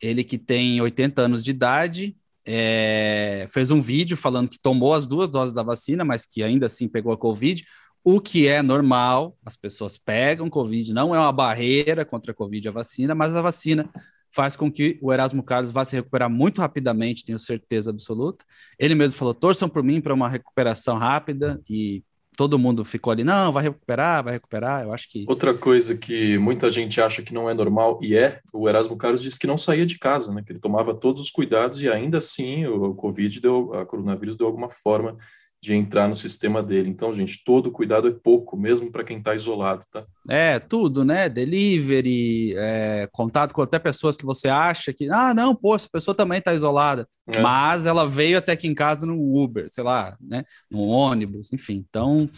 ele 0.00 0.22
que 0.22 0.36
tem 0.36 0.80
80 0.80 1.22
anos 1.22 1.42
de 1.42 1.50
idade, 1.50 2.16
é, 2.46 3.46
fez 3.50 3.70
um 3.70 3.80
vídeo 3.80 4.16
falando 4.16 4.48
que 4.48 4.58
tomou 4.58 4.94
as 4.94 5.06
duas 5.06 5.28
doses 5.28 5.52
da 5.52 5.62
vacina, 5.62 6.04
mas 6.04 6.26
que 6.26 6.42
ainda 6.42 6.66
assim 6.66 6.86
pegou 6.86 7.12
a 7.12 7.16
Covid, 7.16 7.64
o 8.04 8.20
que 8.20 8.46
é 8.46 8.62
normal, 8.62 9.36
as 9.44 9.56
pessoas 9.56 9.98
pegam 9.98 10.48
Covid, 10.48 10.92
não 10.92 11.14
é 11.14 11.18
uma 11.18 11.32
barreira 11.32 12.04
contra 12.04 12.30
a 12.30 12.34
Covid 12.34 12.68
a 12.68 12.72
vacina, 12.72 13.14
mas 13.14 13.34
a 13.34 13.42
vacina 13.42 13.90
faz 14.30 14.54
com 14.54 14.70
que 14.70 14.98
o 15.00 15.12
Erasmo 15.12 15.42
Carlos 15.42 15.72
vá 15.72 15.84
se 15.84 15.96
recuperar 15.96 16.28
muito 16.28 16.60
rapidamente, 16.60 17.24
tenho 17.24 17.38
certeza 17.38 17.90
absoluta. 17.90 18.44
Ele 18.78 18.94
mesmo 18.94 19.18
falou: 19.18 19.32
torçam 19.34 19.68
por 19.68 19.82
mim 19.82 20.00
para 20.00 20.14
uma 20.14 20.28
recuperação 20.28 20.98
rápida 20.98 21.58
e 21.68 22.04
todo 22.36 22.58
mundo 22.58 22.84
ficou 22.84 23.10
ali, 23.10 23.24
não, 23.24 23.50
vai 23.50 23.64
recuperar, 23.64 24.22
vai 24.22 24.34
recuperar. 24.34 24.84
Eu 24.84 24.92
acho 24.92 25.10
que. 25.10 25.24
Outra 25.26 25.54
coisa 25.54 25.96
que 25.96 26.36
muita 26.38 26.70
gente 26.70 27.00
acha 27.00 27.22
que 27.22 27.32
não 27.32 27.48
é 27.48 27.54
normal, 27.54 27.98
e 28.02 28.14
é, 28.14 28.40
o 28.52 28.68
Erasmo 28.68 28.96
Carlos 28.96 29.22
disse 29.22 29.38
que 29.38 29.46
não 29.46 29.56
saía 29.56 29.86
de 29.86 29.98
casa, 29.98 30.32
né? 30.32 30.42
Que 30.44 30.52
ele 30.52 30.60
tomava 30.60 30.94
todos 30.94 31.22
os 31.22 31.30
cuidados 31.30 31.80
e 31.82 31.88
ainda 31.88 32.18
assim 32.18 32.66
o 32.66 32.94
Covid 32.94 33.40
deu, 33.40 33.74
a 33.74 33.86
coronavírus 33.86 34.36
deu 34.36 34.46
alguma 34.46 34.70
forma 34.70 35.16
de 35.62 35.74
entrar 35.74 36.08
no 36.08 36.14
sistema 36.14 36.62
dele. 36.62 36.88
Então, 36.88 37.14
gente, 37.14 37.42
todo 37.44 37.72
cuidado 37.72 38.08
é 38.08 38.12
pouco, 38.12 38.56
mesmo 38.56 38.90
para 38.90 39.02
quem 39.02 39.18
está 39.18 39.34
isolado, 39.34 39.84
tá? 39.90 40.04
É, 40.28 40.58
tudo, 40.58 41.04
né? 41.04 41.28
Delivery, 41.28 42.54
é, 42.56 43.08
contato 43.10 43.52
com 43.52 43.62
até 43.62 43.78
pessoas 43.78 44.16
que 44.16 44.24
você 44.24 44.48
acha 44.48 44.92
que, 44.92 45.10
ah, 45.10 45.34
não, 45.34 45.54
pô, 45.54 45.74
essa 45.74 45.88
pessoa 45.90 46.14
também 46.14 46.38
está 46.38 46.54
isolada, 46.54 47.08
é. 47.32 47.40
mas 47.40 47.86
ela 47.86 48.06
veio 48.06 48.38
até 48.38 48.52
aqui 48.52 48.68
em 48.68 48.74
casa 48.74 49.06
no 49.06 49.16
Uber, 49.36 49.66
sei 49.68 49.82
lá, 49.82 50.16
né? 50.20 50.44
No 50.70 50.82
ônibus, 50.82 51.52
enfim. 51.52 51.84
Então, 51.88 52.30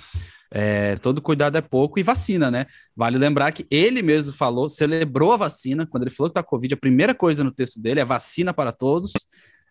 é, 0.50 0.94
todo 0.96 1.20
cuidado 1.20 1.58
é 1.58 1.60
pouco 1.60 1.98
e 1.98 2.02
vacina, 2.02 2.50
né? 2.50 2.66
Vale 2.96 3.18
lembrar 3.18 3.52
que 3.52 3.66
ele 3.70 4.00
mesmo 4.02 4.32
falou, 4.32 4.68
celebrou 4.68 5.32
a 5.32 5.36
vacina, 5.36 5.86
quando 5.86 6.04
ele 6.04 6.14
falou 6.14 6.30
que 6.30 6.34
tá 6.34 6.42
Covid, 6.42 6.74
a 6.74 6.78
primeira 6.78 7.14
coisa 7.14 7.44
no 7.44 7.52
texto 7.52 7.80
dele 7.80 8.00
é 8.00 8.04
vacina 8.04 8.54
para 8.54 8.72
todos. 8.72 9.12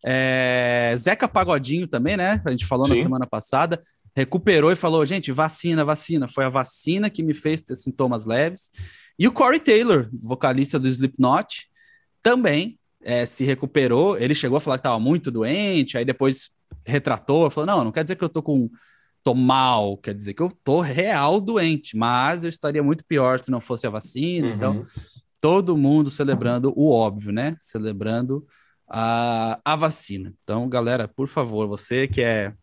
É, 0.05 0.93
Zeca 0.97 1.27
Pagodinho 1.27 1.87
também, 1.87 2.15
né? 2.15 2.41
A 2.45 2.51
gente 2.51 2.65
falou 2.65 2.85
Sim. 2.85 2.95
na 2.95 3.01
semana 3.01 3.27
passada, 3.27 3.81
recuperou 4.15 4.71
e 4.71 4.75
falou: 4.75 5.05
gente, 5.05 5.31
vacina, 5.31 5.83
vacina. 5.83 6.27
Foi 6.27 6.45
a 6.45 6.49
vacina 6.49 7.09
que 7.09 7.23
me 7.23 7.33
fez 7.33 7.61
ter 7.61 7.75
sintomas 7.75 8.25
leves. 8.25 8.71
E 9.17 9.27
o 9.27 9.31
Corey 9.31 9.59
Taylor, 9.59 10.09
vocalista 10.13 10.79
do 10.79 10.87
Slipknot, 10.87 11.67
também 12.21 12.75
é, 13.01 13.25
se 13.25 13.43
recuperou. 13.43 14.17
Ele 14.17 14.35
chegou 14.35 14.57
a 14.57 14.61
falar 14.61 14.77
que 14.77 14.81
estava 14.81 14.99
muito 14.99 15.31
doente, 15.31 15.97
aí 15.97 16.05
depois 16.05 16.49
retratou, 16.85 17.49
falou: 17.49 17.67
não, 17.67 17.83
não 17.85 17.91
quer 17.91 18.03
dizer 18.03 18.15
que 18.15 18.23
eu 18.23 18.29
tô 18.29 18.41
com. 18.41 18.69
tô 19.23 19.33
mal, 19.33 19.97
quer 19.97 20.13
dizer 20.13 20.33
que 20.33 20.41
eu 20.41 20.49
tô 20.63 20.79
real 20.79 21.41
doente, 21.41 21.97
mas 21.97 22.43
eu 22.43 22.49
estaria 22.49 22.83
muito 22.83 23.03
pior 23.05 23.39
se 23.39 23.51
não 23.51 23.59
fosse 23.59 23.87
a 23.87 23.89
vacina. 23.89 24.49
Então, 24.49 24.77
uhum. 24.77 24.79
Então, 24.79 25.17
todo 25.39 25.77
mundo 25.77 26.09
celebrando 26.09 26.73
o 26.75 26.91
óbvio, 26.91 27.31
né? 27.31 27.55
Celebrando 27.59 28.45
a, 28.87 29.59
a 29.63 29.75
vacina. 29.75 30.33
Então, 30.41 30.67
galera, 30.69 31.07
por 31.07 31.27
favor, 31.27 31.67
você 31.67 32.07
que 32.07 32.21
é 32.21 32.53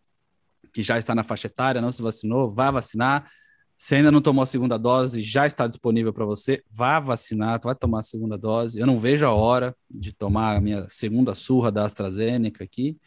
que 0.73 0.83
já 0.83 0.99
está 0.99 1.15
na 1.15 1.23
faixa 1.23 1.47
etária, 1.47 1.79
não 1.79 1.91
se 1.91 2.01
vacinou, 2.01 2.51
vá 2.51 2.69
vacinar. 2.69 3.29
Se 3.77 3.95
ainda 3.95 4.11
não 4.11 4.19
tomou 4.21 4.43
a 4.43 4.45
segunda 4.45 4.77
dose, 4.77 5.21
já 5.21 5.47
está 5.47 5.67
disponível 5.67 6.11
para 6.11 6.25
você. 6.25 6.61
Vá 6.69 6.99
vacinar, 6.99 7.61
vai 7.63 7.75
tomar 7.75 8.01
a 8.01 8.03
segunda 8.03 8.37
dose. 8.37 8.77
Eu 8.77 8.85
não 8.85 8.99
vejo 8.99 9.25
a 9.25 9.33
hora 9.33 9.75
de 9.89 10.13
tomar 10.13 10.57
a 10.57 10.61
minha 10.61 10.87
segunda 10.89 11.33
surra 11.33 11.71
da 11.71 11.85
AstraZeneca 11.85 12.63
aqui, 12.63 12.97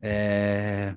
é, 0.00 0.94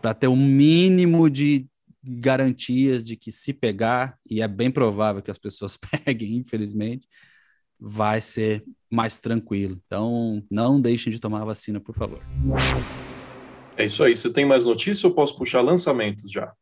para 0.00 0.12
ter 0.12 0.28
um 0.28 0.36
mínimo 0.36 1.30
de 1.30 1.66
garantias 2.02 3.02
de 3.02 3.16
que 3.16 3.32
se 3.32 3.52
pegar, 3.52 4.18
e 4.28 4.42
é 4.42 4.48
bem 4.48 4.70
provável 4.70 5.22
que 5.22 5.30
as 5.30 5.38
pessoas 5.38 5.76
peguem, 6.04 6.36
infelizmente, 6.36 7.08
vai 7.78 8.20
ser 8.20 8.62
mais 8.90 9.18
tranquilo. 9.18 9.80
Então, 9.86 10.42
não 10.50 10.80
deixem 10.80 11.12
de 11.12 11.20
tomar 11.20 11.42
a 11.42 11.46
vacina, 11.46 11.80
por 11.80 11.94
favor. 11.94 12.20
É 13.76 13.84
isso 13.84 14.02
aí. 14.02 14.16
Você 14.16 14.30
tem 14.30 14.44
mais 14.44 14.64
notícias 14.64 15.04
ou 15.04 15.10
posso 15.10 15.36
puxar 15.36 15.60
lançamentos 15.60 16.30
já? 16.30 16.52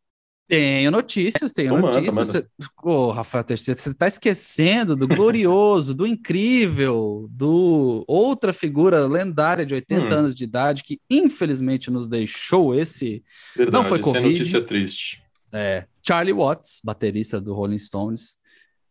Tenho 0.47 0.91
notícias, 0.91 1.53
tenho 1.53 1.69
então 1.69 1.81
notícias. 1.81 2.15
Manda, 2.15 2.33
manda. 2.33 2.51
Você... 2.59 2.69
Oh, 2.83 3.11
Rafael 3.11 3.45
Teixeira, 3.45 3.81
você 3.81 3.91
está 3.91 4.07
esquecendo 4.07 4.95
do 4.95 5.09
glorioso, 5.09 5.95
do 5.95 6.07
incrível, 6.07 7.27
do 7.31 8.05
outra 8.07 8.53
figura 8.53 9.07
lendária 9.07 9.65
de 9.65 9.73
80 9.73 10.05
hum. 10.05 10.13
anos 10.13 10.35
de 10.35 10.45
idade 10.45 10.83
que 10.83 11.01
infelizmente 11.09 11.91
nos 11.91 12.07
deixou 12.07 12.75
esse. 12.75 13.25
Verdade, 13.57 13.75
não 13.75 13.89
foi 13.89 13.99
Covid. 14.01 14.19
Essa 14.19 14.27
é 14.27 14.31
notícia 14.31 14.63
triste. 14.63 15.23
É, 15.51 15.87
Charlie 16.03 16.35
Watts, 16.35 16.81
baterista 16.85 17.41
do 17.41 17.55
Rolling 17.55 17.79
Stones, 17.79 18.37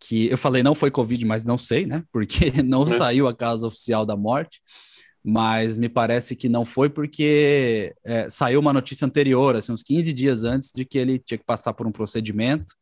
que 0.07 0.27
eu 0.29 0.37
falei 0.37 0.61
não 0.61 0.75
foi 0.75 0.91
Covid, 0.91 1.25
mas 1.25 1.43
não 1.43 1.57
sei, 1.57 1.85
né? 1.85 2.03
Porque 2.11 2.51
não 2.63 2.83
é. 2.83 2.87
saiu 2.87 3.27
a 3.27 3.33
causa 3.35 3.67
oficial 3.67 4.05
da 4.05 4.15
morte. 4.15 4.61
mas 5.25 5.77
me 5.77 5.87
parece 5.87 6.35
que 6.35 6.49
não 6.49 6.65
foi 6.65 6.89
porque 6.89 7.95
é, 8.05 8.29
saiu 8.29 8.59
uma 8.59 8.73
notícia 8.73 9.05
anterior, 9.05 9.55
assim, 9.55 9.71
uns 9.71 9.81
15 9.81 10.11
dias 10.11 10.43
antes 10.43 10.71
de 10.75 10.83
que 10.83 10.97
ele 10.97 11.17
tinha 11.17 11.37
que 11.37 11.45
passar 11.45 11.73
por 11.73 11.87
um 11.87 11.91
procedimento, 11.93 12.75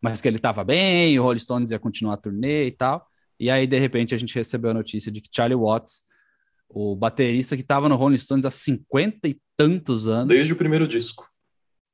mas 0.00 0.20
que 0.20 0.26
ele 0.26 0.38
estava 0.38 0.64
bem, 0.64 1.18
o 1.18 1.22
Rolling 1.22 1.38
Stones 1.38 1.70
ia 1.70 1.78
continuar 1.78 2.14
a 2.14 2.16
turnê 2.16 2.66
e 2.66 2.70
tal. 2.70 3.06
E 3.38 3.50
aí, 3.50 3.66
de 3.66 3.78
repente, 3.78 4.14
a 4.14 4.18
gente 4.18 4.34
recebeu 4.34 4.70
a 4.70 4.74
notícia 4.74 5.12
de 5.12 5.20
que 5.20 5.28
Charlie 5.30 5.58
Watts, 5.58 6.02
o 6.68 6.96
baterista 6.96 7.56
que 7.56 7.62
estava 7.62 7.88
no 7.88 7.96
Rolling 7.96 8.16
Stones 8.16 8.46
há 8.46 8.50
50 8.50 9.28
e 9.28 9.38
tantos 9.56 10.08
anos. 10.08 10.28
Desde 10.28 10.54
o 10.54 10.56
primeiro 10.56 10.88
disco. 10.88 11.31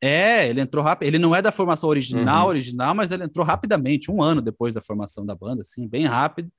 É, 0.01 0.49
ele 0.49 0.61
entrou 0.61 0.85
rápido. 0.85 1.09
Ele 1.09 1.19
não 1.19 1.35
é 1.35 1.43
da 1.43 1.51
formação 1.51 1.89
original, 1.89 2.45
uhum. 2.45 2.51
original, 2.51 2.95
mas 2.95 3.11
ele 3.11 3.25
entrou 3.25 3.45
rapidamente, 3.45 4.11
um 4.11 4.23
ano 4.23 4.41
depois 4.41 4.75
da 4.75 4.81
formação 4.81 5.27
da 5.27 5.35
banda, 5.35 5.63
assim, 5.63 5.89
bem 5.89 6.07
rápido 6.07 6.51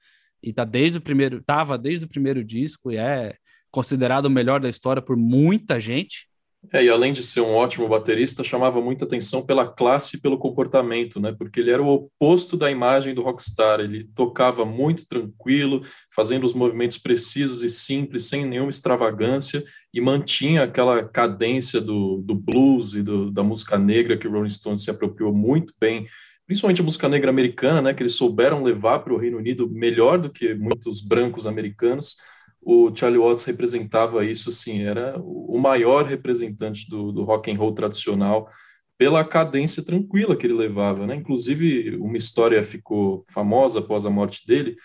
e 0.41 0.53
tá 0.53 0.63
desde 0.63 0.97
o 0.97 1.01
primeiro, 1.01 1.41
tava 1.41 1.77
desde 1.77 2.05
o 2.05 2.09
primeiro 2.09 2.43
disco 2.43 2.91
e 2.91 2.97
é 2.97 3.35
considerado 3.71 4.25
o 4.25 4.29
melhor 4.29 4.59
da 4.59 4.69
história 4.69 5.01
por 5.01 5.17
muita 5.17 5.79
gente. 5.79 6.28
É, 6.73 6.83
e 6.83 6.89
além 6.89 7.11
de 7.11 7.23
ser 7.23 7.41
um 7.41 7.53
ótimo 7.53 7.87
baterista, 7.87 8.43
chamava 8.43 8.81
muita 8.81 9.05
atenção 9.05 9.45
pela 9.45 9.65
classe 9.65 10.17
e 10.17 10.19
pelo 10.19 10.37
comportamento, 10.37 11.19
né? 11.19 11.33
Porque 11.37 11.59
ele 11.59 11.71
era 11.71 11.81
o 11.81 11.87
oposto 11.87 12.57
da 12.57 12.69
imagem 12.69 13.15
do 13.15 13.23
rockstar. 13.23 13.79
Ele 13.79 14.03
tocava 14.03 14.65
muito 14.65 15.07
tranquilo, 15.07 15.81
fazendo 16.13 16.43
os 16.43 16.53
movimentos 16.53 16.97
precisos 16.97 17.63
e 17.63 17.69
simples, 17.69 18.27
sem 18.27 18.45
nenhuma 18.45 18.69
extravagância, 18.69 19.63
e 19.93 20.01
mantinha 20.01 20.63
aquela 20.63 21.03
cadência 21.03 21.79
do, 21.79 22.17
do 22.17 22.35
blues 22.35 22.93
e 22.93 23.01
do, 23.01 23.31
da 23.31 23.41
música 23.41 23.77
negra 23.79 24.17
que 24.17 24.27
o 24.27 24.31
Rolling 24.31 24.49
Stones 24.49 24.83
se 24.83 24.91
apropriou 24.91 25.33
muito 25.33 25.73
bem 25.79 26.07
principalmente 26.45 26.81
a 26.81 26.83
música 26.83 27.07
negra 27.07 27.29
americana, 27.29 27.79
né, 27.79 27.93
que 27.93 28.01
eles 28.01 28.15
souberam 28.15 28.63
levar 28.63 29.01
para 29.01 29.13
o 29.13 29.17
Reino 29.17 29.37
Unido 29.37 29.69
melhor 29.69 30.17
do 30.17 30.31
que 30.31 30.55
muitos 30.55 30.99
brancos 30.99 31.45
americanos. 31.45 32.17
O 32.61 32.93
Charlie 32.95 33.19
Watts 33.19 33.45
representava 33.45 34.25
isso, 34.25 34.49
assim, 34.49 34.83
era 34.83 35.17
o 35.19 35.57
maior 35.57 36.05
representante 36.05 36.89
do, 36.89 37.11
do 37.11 37.23
rock 37.23 37.51
and 37.51 37.57
roll 37.57 37.73
tradicional 37.73 38.49
pela 38.97 39.23
cadência 39.23 39.81
tranquila 39.81 40.35
que 40.35 40.45
ele 40.45 40.53
levava, 40.53 41.07
né? 41.07 41.15
Inclusive, 41.15 41.95
uma 41.95 42.17
história 42.17 42.61
ficou 42.63 43.25
famosa 43.31 43.79
após 43.79 44.05
a 44.05 44.09
morte 44.09 44.45
dele, 44.45 44.75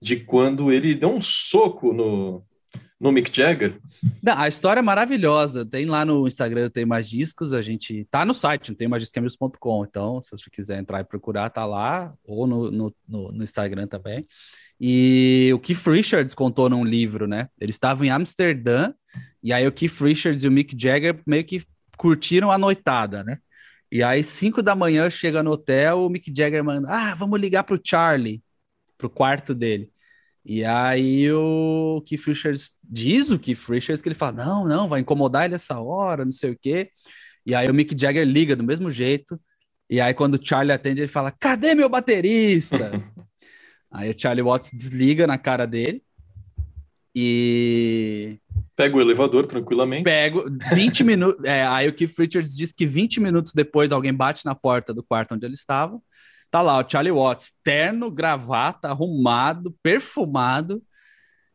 de 0.00 0.16
quando 0.16 0.72
ele 0.72 0.94
deu 0.94 1.10
um 1.10 1.20
soco 1.20 1.92
no, 1.92 2.42
no 2.98 3.12
Mick 3.12 3.34
Jagger. 3.34 3.78
Não, 4.22 4.36
a 4.36 4.48
história 4.48 4.80
é 4.80 4.82
maravilhosa. 4.82 5.66
Tem 5.66 5.84
lá 5.84 6.06
no 6.06 6.26
Instagram, 6.26 6.70
tem 6.70 6.86
mais 6.86 7.08
discos. 7.08 7.52
A 7.52 7.60
gente 7.60 8.06
tá 8.10 8.24
no 8.24 8.32
site, 8.32 8.74
tem 8.74 8.88
mais. 8.88 9.10
Então, 9.86 10.22
se 10.22 10.30
você 10.30 10.50
quiser 10.50 10.78
entrar 10.78 11.00
e 11.00 11.04
procurar, 11.04 11.50
tá 11.50 11.66
lá, 11.66 12.12
ou 12.24 12.46
no, 12.46 12.70
no, 12.70 12.94
no, 13.06 13.32
no 13.32 13.44
Instagram 13.44 13.86
também. 13.86 14.26
E 14.80 15.50
o 15.52 15.58
Keith 15.58 15.86
Richards 15.86 16.34
contou 16.34 16.70
num 16.70 16.84
livro, 16.84 17.26
né? 17.26 17.48
Eles 17.60 17.76
estavam 17.76 18.04
em 18.04 18.10
Amsterdã, 18.10 18.94
e 19.42 19.52
aí 19.52 19.66
o 19.66 19.72
Keith 19.72 20.00
Richards 20.00 20.42
e 20.42 20.48
o 20.48 20.52
Mick 20.52 20.74
Jagger 20.80 21.20
meio 21.26 21.44
que 21.44 21.62
curtiram 21.98 22.50
a 22.50 22.56
noitada, 22.56 23.22
né? 23.22 23.38
E 23.92 24.02
aí, 24.02 24.22
cinco 24.22 24.62
da 24.62 24.74
manhã, 24.74 25.10
chega 25.10 25.42
no 25.42 25.50
hotel, 25.50 26.06
o 26.06 26.08
Mick 26.08 26.32
Jagger 26.34 26.64
manda: 26.64 26.88
Ah, 26.88 27.14
vamos 27.14 27.40
ligar 27.40 27.64
pro 27.64 27.80
Charlie, 27.82 28.42
pro 28.96 29.10
quarto 29.10 29.54
dele. 29.54 29.90
E 30.44 30.64
aí 30.64 31.30
o 31.32 32.02
Keith 32.06 32.24
Richards 32.26 32.72
diz 32.82 33.30
o 33.30 33.38
Keith 33.38 33.68
Richards 33.68 34.00
que 34.00 34.08
ele 34.08 34.14
fala: 34.14 34.32
não, 34.32 34.64
não, 34.64 34.88
vai 34.88 35.00
incomodar 35.00 35.44
ele 35.44 35.54
essa 35.54 35.78
hora, 35.80 36.24
não 36.24 36.32
sei 36.32 36.52
o 36.52 36.58
quê. 36.58 36.90
E 37.44 37.54
aí 37.54 37.68
o 37.68 37.74
Mick 37.74 37.94
Jagger 37.98 38.26
liga 38.26 38.56
do 38.56 38.64
mesmo 38.64 38.90
jeito. 38.90 39.40
E 39.88 40.00
aí 40.00 40.14
quando 40.14 40.34
o 40.34 40.44
Charlie 40.44 40.72
atende, 40.72 41.02
ele 41.02 41.08
fala: 41.08 41.30
cadê 41.30 41.74
meu 41.74 41.88
baterista? 41.88 42.92
aí 43.90 44.10
o 44.10 44.14
Charlie 44.18 44.42
Watts 44.42 44.70
desliga 44.72 45.26
na 45.26 45.38
cara 45.38 45.66
dele. 45.66 46.02
E. 47.14 48.38
Pega 48.76 48.96
o 48.96 49.00
elevador 49.00 49.46
tranquilamente. 49.46 50.04
Pego 50.04 50.44
20 50.72 51.04
minutos. 51.04 51.42
É, 51.44 51.66
aí 51.66 51.88
o 51.88 51.92
Keith 51.92 52.16
Richards 52.18 52.56
diz 52.56 52.72
que 52.72 52.86
20 52.86 53.20
minutos 53.20 53.52
depois 53.52 53.92
alguém 53.92 54.14
bate 54.14 54.44
na 54.44 54.54
porta 54.54 54.94
do 54.94 55.02
quarto 55.02 55.34
onde 55.34 55.44
ele 55.44 55.54
estava. 55.54 56.00
Tá 56.50 56.60
lá 56.60 56.78
o 56.78 56.88
Charlie 56.88 57.12
Watts, 57.12 57.52
terno, 57.62 58.10
gravata, 58.10 58.88
arrumado, 58.88 59.74
perfumado, 59.82 60.82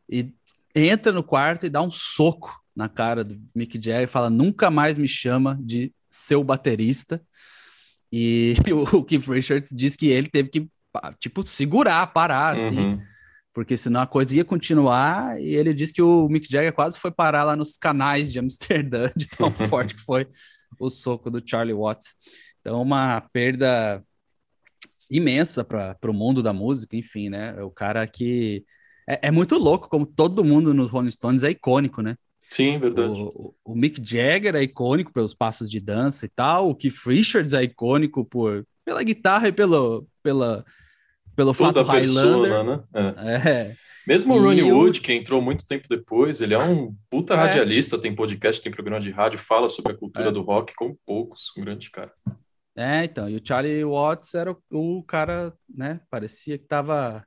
e 0.08 0.32
entra 0.74 1.12
no 1.12 1.22
quarto 1.22 1.66
e 1.66 1.70
dá 1.70 1.82
um 1.82 1.90
soco 1.90 2.62
na 2.74 2.88
cara 2.88 3.24
do 3.24 3.40
Mick 3.54 3.76
Jagger 3.76 4.04
e 4.04 4.06
fala: 4.06 4.30
nunca 4.30 4.70
mais 4.70 4.98
me 4.98 5.08
chama 5.08 5.58
de 5.60 5.92
seu 6.10 6.42
baterista. 6.44 7.22
E 8.12 8.54
o 8.92 9.02
Keith 9.02 9.26
Richards 9.26 9.70
diz 9.72 9.96
que 9.96 10.06
ele 10.06 10.28
teve 10.28 10.48
que, 10.48 10.68
tipo, 11.18 11.46
segurar, 11.46 12.06
parar, 12.08 12.56
assim, 12.56 12.78
uhum. 12.78 12.98
porque 13.52 13.76
senão 13.76 14.00
a 14.00 14.06
coisa 14.06 14.36
ia 14.36 14.44
continuar. 14.44 15.40
E 15.40 15.54
ele 15.54 15.74
disse 15.74 15.92
que 15.92 16.02
o 16.02 16.28
Mick 16.28 16.50
Jagger 16.50 16.72
quase 16.72 16.98
foi 16.98 17.10
parar 17.10 17.44
lá 17.44 17.56
nos 17.56 17.76
canais 17.76 18.32
de 18.32 18.38
Amsterdã, 18.38 19.10
de 19.16 19.28
tão 19.28 19.50
forte 19.68 19.94
que 19.94 20.02
foi 20.02 20.26
o 20.78 20.90
soco 20.90 21.30
do 21.30 21.42
Charlie 21.44 21.74
Watts. 21.74 22.14
Então, 22.60 22.82
uma 22.82 23.20
perda 23.32 24.02
imensa 25.10 25.64
para 25.64 25.96
o 26.04 26.12
mundo 26.12 26.42
da 26.42 26.52
música, 26.52 26.96
enfim, 26.96 27.28
né? 27.28 27.54
É 27.56 27.62
o 27.62 27.70
cara 27.70 28.06
que. 28.06 28.64
É, 29.08 29.28
é, 29.28 29.30
muito 29.30 29.56
louco 29.56 29.88
como 29.88 30.04
todo 30.04 30.44
mundo 30.44 30.74
nos 30.74 30.88
Rolling 30.90 31.12
Stones 31.12 31.44
é 31.44 31.50
icônico, 31.50 32.02
né? 32.02 32.16
Sim, 32.50 32.78
verdade. 32.78 33.10
O, 33.10 33.54
o, 33.64 33.74
Mick 33.74 34.00
Jagger 34.04 34.56
é 34.56 34.62
icônico 34.62 35.12
pelos 35.12 35.34
passos 35.34 35.70
de 35.70 35.80
dança 35.80 36.26
e 36.26 36.28
tal, 36.28 36.70
o 36.70 36.74
Keith 36.74 37.06
Richards 37.06 37.54
é 37.54 37.62
icônico 37.62 38.24
por, 38.24 38.66
pela 38.84 39.02
guitarra 39.02 39.48
e 39.48 39.52
pelo, 39.52 40.06
pela, 40.22 40.64
pelo 41.36 41.54
Toda 41.54 41.84
fato 41.84 41.90
Highlander. 41.92 42.50
Persona, 42.50 42.64
né? 42.64 42.84
É. 42.94 43.50
é. 43.50 43.76
Mesmo 44.06 44.34
o 44.34 44.40
Ronnie 44.40 44.62
Wood, 44.62 45.00
que 45.00 45.12
entrou 45.12 45.42
muito 45.42 45.66
tempo 45.66 45.88
depois, 45.88 46.40
ele 46.40 46.54
é 46.54 46.58
um 46.58 46.94
puta 47.10 47.34
é. 47.34 47.36
radialista, 47.36 47.98
tem 47.98 48.14
podcast, 48.14 48.62
tem 48.62 48.70
programa 48.70 49.00
de 49.00 49.10
rádio, 49.10 49.38
fala 49.38 49.68
sobre 49.68 49.92
a 49.92 49.96
cultura 49.96 50.28
é. 50.28 50.32
do 50.32 50.42
rock 50.42 50.72
como 50.76 50.96
poucos, 51.04 51.52
um 51.58 51.60
grande 51.60 51.90
cara. 51.90 52.12
É, 52.76 53.04
então, 53.04 53.28
e 53.28 53.36
o 53.36 53.40
Charlie 53.42 53.84
Watts 53.84 54.34
era 54.34 54.52
o, 54.52 54.98
o 54.98 55.02
cara, 55.02 55.52
né? 55.68 56.00
Parecia 56.08 56.56
que 56.56 56.66
tava 56.66 57.26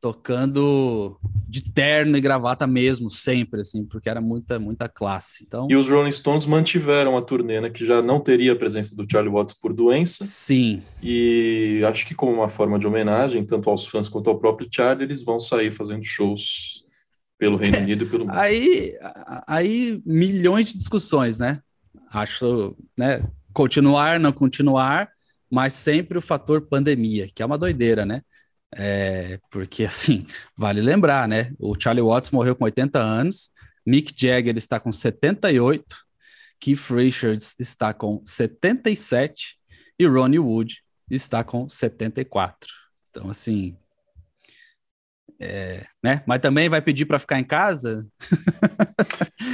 tocando 0.00 1.18
de 1.46 1.62
terno 1.72 2.16
e 2.16 2.20
gravata 2.20 2.66
mesmo, 2.66 3.10
sempre, 3.10 3.60
assim, 3.60 3.84
porque 3.84 4.08
era 4.08 4.20
muita, 4.20 4.58
muita 4.58 4.88
classe. 4.88 5.44
Então... 5.46 5.66
E 5.70 5.76
os 5.76 5.88
Rolling 5.88 6.12
Stones 6.12 6.46
mantiveram 6.46 7.16
a 7.16 7.22
turnê, 7.22 7.60
né, 7.60 7.70
que 7.70 7.84
já 7.84 8.00
não 8.00 8.20
teria 8.20 8.52
a 8.52 8.56
presença 8.56 8.94
do 8.96 9.06
Charlie 9.10 9.32
Watts 9.32 9.54
por 9.54 9.72
doença. 9.72 10.24
Sim. 10.24 10.82
E 11.02 11.82
acho 11.86 12.06
que 12.06 12.14
como 12.14 12.32
uma 12.32 12.48
forma 12.48 12.78
de 12.78 12.86
homenagem, 12.86 13.44
tanto 13.44 13.68
aos 13.68 13.86
fãs 13.86 14.08
quanto 14.08 14.30
ao 14.30 14.38
próprio 14.38 14.68
Charlie, 14.70 15.04
eles 15.04 15.22
vão 15.22 15.38
sair 15.38 15.70
fazendo 15.70 16.04
shows 16.04 16.84
pelo 17.38 17.56
Reino 17.56 17.78
Unido 17.82 18.04
e 18.04 18.06
pelo 18.06 18.26
mundo. 18.26 18.38
Aí, 18.38 18.94
aí 19.46 20.02
milhões 20.06 20.68
de 20.68 20.78
discussões, 20.78 21.38
né? 21.38 21.60
Acho, 22.12 22.76
né? 22.98 23.22
continuar, 23.52 24.18
não 24.18 24.32
continuar, 24.32 25.10
mas 25.50 25.74
sempre 25.74 26.18
o 26.18 26.22
fator 26.22 26.62
pandemia, 26.62 27.28
que 27.34 27.42
é 27.42 27.46
uma 27.46 27.58
doideira, 27.58 28.06
né? 28.06 28.22
É, 28.74 29.38
porque, 29.50 29.84
assim, 29.86 30.26
vale 30.56 30.80
lembrar, 30.80 31.28
né? 31.28 31.52
O 31.58 31.74
Charlie 31.78 32.04
Watts 32.04 32.30
morreu 32.30 32.54
com 32.54 32.64
80 32.64 32.98
anos, 32.98 33.50
Mick 33.86 34.12
Jagger 34.16 34.56
está 34.56 34.78
com 34.78 34.92
78, 34.92 35.84
Keith 36.60 36.90
Richards 36.90 37.56
está 37.58 37.94
com 37.94 38.20
77 38.24 39.56
e 39.98 40.06
Ronnie 40.06 40.38
Wood 40.38 40.82
está 41.10 41.42
com 41.42 41.68
74. 41.68 42.68
Então, 43.10 43.30
assim, 43.30 43.76
é, 45.42 45.86
né? 46.04 46.22
Mas 46.26 46.40
também 46.40 46.68
vai 46.68 46.82
pedir 46.82 47.06
para 47.06 47.18
ficar 47.18 47.40
em 47.40 47.44
casa? 47.44 48.06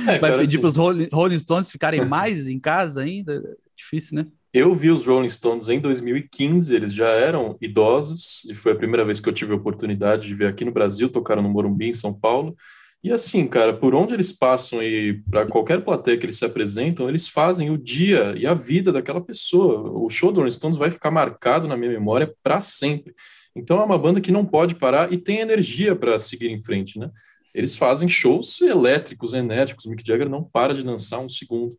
É, 0.08 0.18
vai 0.18 0.36
pedir 0.36 0.58
assim... 0.58 0.58
para 0.58 0.66
os 0.66 0.76
Rolling 1.12 1.38
Stones 1.38 1.70
ficarem 1.70 2.04
mais 2.04 2.48
em 2.48 2.58
casa 2.58 3.02
ainda? 3.02 3.40
Difícil, 3.76 4.16
né? 4.16 4.26
Eu 4.58 4.74
vi 4.74 4.90
os 4.90 5.04
Rolling 5.06 5.28
Stones 5.28 5.68
em 5.68 5.78
2015, 5.78 6.74
eles 6.74 6.94
já 6.94 7.10
eram 7.10 7.58
idosos, 7.60 8.42
e 8.48 8.54
foi 8.54 8.72
a 8.72 8.74
primeira 8.74 9.04
vez 9.04 9.20
que 9.20 9.28
eu 9.28 9.32
tive 9.34 9.52
a 9.52 9.56
oportunidade 9.56 10.26
de 10.26 10.34
ver 10.34 10.46
aqui 10.46 10.64
no 10.64 10.72
Brasil, 10.72 11.10
tocaram 11.10 11.42
no 11.42 11.50
Morumbi, 11.50 11.90
em 11.90 11.92
São 11.92 12.18
Paulo. 12.18 12.56
E 13.04 13.12
assim, 13.12 13.46
cara, 13.46 13.76
por 13.76 13.94
onde 13.94 14.14
eles 14.14 14.32
passam 14.32 14.82
e 14.82 15.22
para 15.30 15.44
qualquer 15.44 15.84
plateia 15.84 16.16
que 16.16 16.24
eles 16.24 16.38
se 16.38 16.44
apresentam, 16.46 17.06
eles 17.06 17.28
fazem 17.28 17.68
o 17.68 17.76
dia 17.76 18.34
e 18.34 18.46
a 18.46 18.54
vida 18.54 18.90
daquela 18.90 19.20
pessoa. 19.20 19.90
O 19.92 20.08
show 20.08 20.32
do 20.32 20.38
Rolling 20.38 20.50
Stones 20.50 20.78
vai 20.78 20.90
ficar 20.90 21.10
marcado 21.10 21.68
na 21.68 21.76
minha 21.76 21.90
memória 21.90 22.34
para 22.42 22.58
sempre. 22.62 23.14
Então 23.54 23.78
é 23.78 23.84
uma 23.84 23.98
banda 23.98 24.22
que 24.22 24.32
não 24.32 24.46
pode 24.46 24.74
parar 24.74 25.12
e 25.12 25.18
tem 25.18 25.40
energia 25.40 25.94
para 25.94 26.18
seguir 26.18 26.48
em 26.48 26.62
frente, 26.62 26.98
né? 26.98 27.10
Eles 27.54 27.76
fazem 27.76 28.08
shows 28.08 28.58
elétricos, 28.62 29.34
enérgicos. 29.34 29.84
Mick 29.84 30.02
Jagger 30.02 30.30
não 30.30 30.42
para 30.42 30.72
de 30.72 30.82
dançar 30.82 31.20
um 31.20 31.28
segundo. 31.28 31.76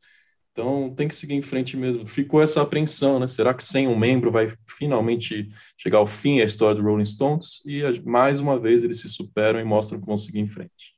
Então 0.57 0.89
tem 0.89 1.07
que 1.07 1.15
seguir 1.15 1.35
em 1.35 1.41
frente 1.43 1.77
mesmo. 1.77 2.07
Ficou 2.07 2.41
essa 2.41 2.63
apreensão, 2.63 3.19
né? 3.19 3.27
Será 3.27 3.53
que 3.53 3.63
sem 3.63 3.87
um 3.87 3.95
membro 3.95 4.31
vai 4.31 4.51
finalmente 4.65 5.51
chegar 5.77 5.99
ao 5.99 6.07
fim 6.07 6.41
a 6.41 6.45
história 6.45 6.81
do 6.81 6.81
Rolling 6.81 7.05
Stones? 7.05 7.61
E 7.63 7.83
mais 8.03 8.41
uma 8.41 8.59
vez 8.59 8.83
eles 8.83 8.99
se 8.99 9.07
superam 9.07 9.59
e 9.59 9.63
mostram 9.63 9.99
que 9.99 10.07
vão 10.07 10.17
seguir 10.17 10.39
em 10.39 10.47
frente. 10.47 10.95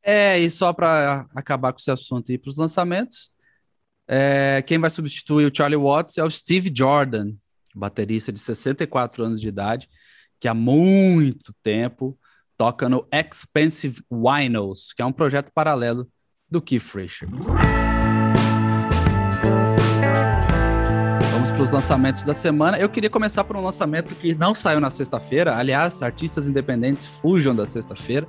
É, 0.00 0.38
e 0.38 0.48
só 0.48 0.72
para 0.72 1.26
acabar 1.34 1.72
com 1.72 1.80
esse 1.80 1.90
assunto 1.90 2.30
e 2.30 2.38
para 2.38 2.48
os 2.48 2.56
lançamentos, 2.56 3.30
é, 4.06 4.62
quem 4.64 4.78
vai 4.78 4.90
substituir 4.90 5.50
o 5.50 5.52
Charlie 5.52 5.76
Watts 5.80 6.16
é 6.16 6.22
o 6.22 6.30
Steve 6.30 6.70
Jordan, 6.72 7.32
baterista 7.74 8.32
de 8.32 8.38
64 8.38 9.24
anos 9.24 9.40
de 9.40 9.48
idade, 9.48 9.88
que 10.38 10.46
há 10.46 10.54
muito 10.54 11.52
tempo 11.64 12.16
toca 12.56 12.88
no 12.88 13.04
Expensive 13.12 14.04
Winos, 14.08 14.92
que 14.94 15.02
é 15.02 15.04
um 15.04 15.12
projeto 15.12 15.50
paralelo 15.52 16.06
do 16.48 16.62
Keith 16.62 16.94
Richards. 16.94 17.44
Para 21.54 21.62
os 21.62 21.70
lançamentos 21.70 22.24
da 22.24 22.34
semana. 22.34 22.78
Eu 22.78 22.88
queria 22.88 23.08
começar 23.08 23.44
por 23.44 23.56
um 23.56 23.62
lançamento 23.62 24.12
que 24.16 24.34
não 24.34 24.56
saiu 24.56 24.80
na 24.80 24.90
sexta-feira. 24.90 25.56
Aliás, 25.56 26.02
artistas 26.02 26.48
independentes 26.48 27.06
fujam 27.06 27.54
da 27.54 27.64
sexta-feira. 27.64 28.26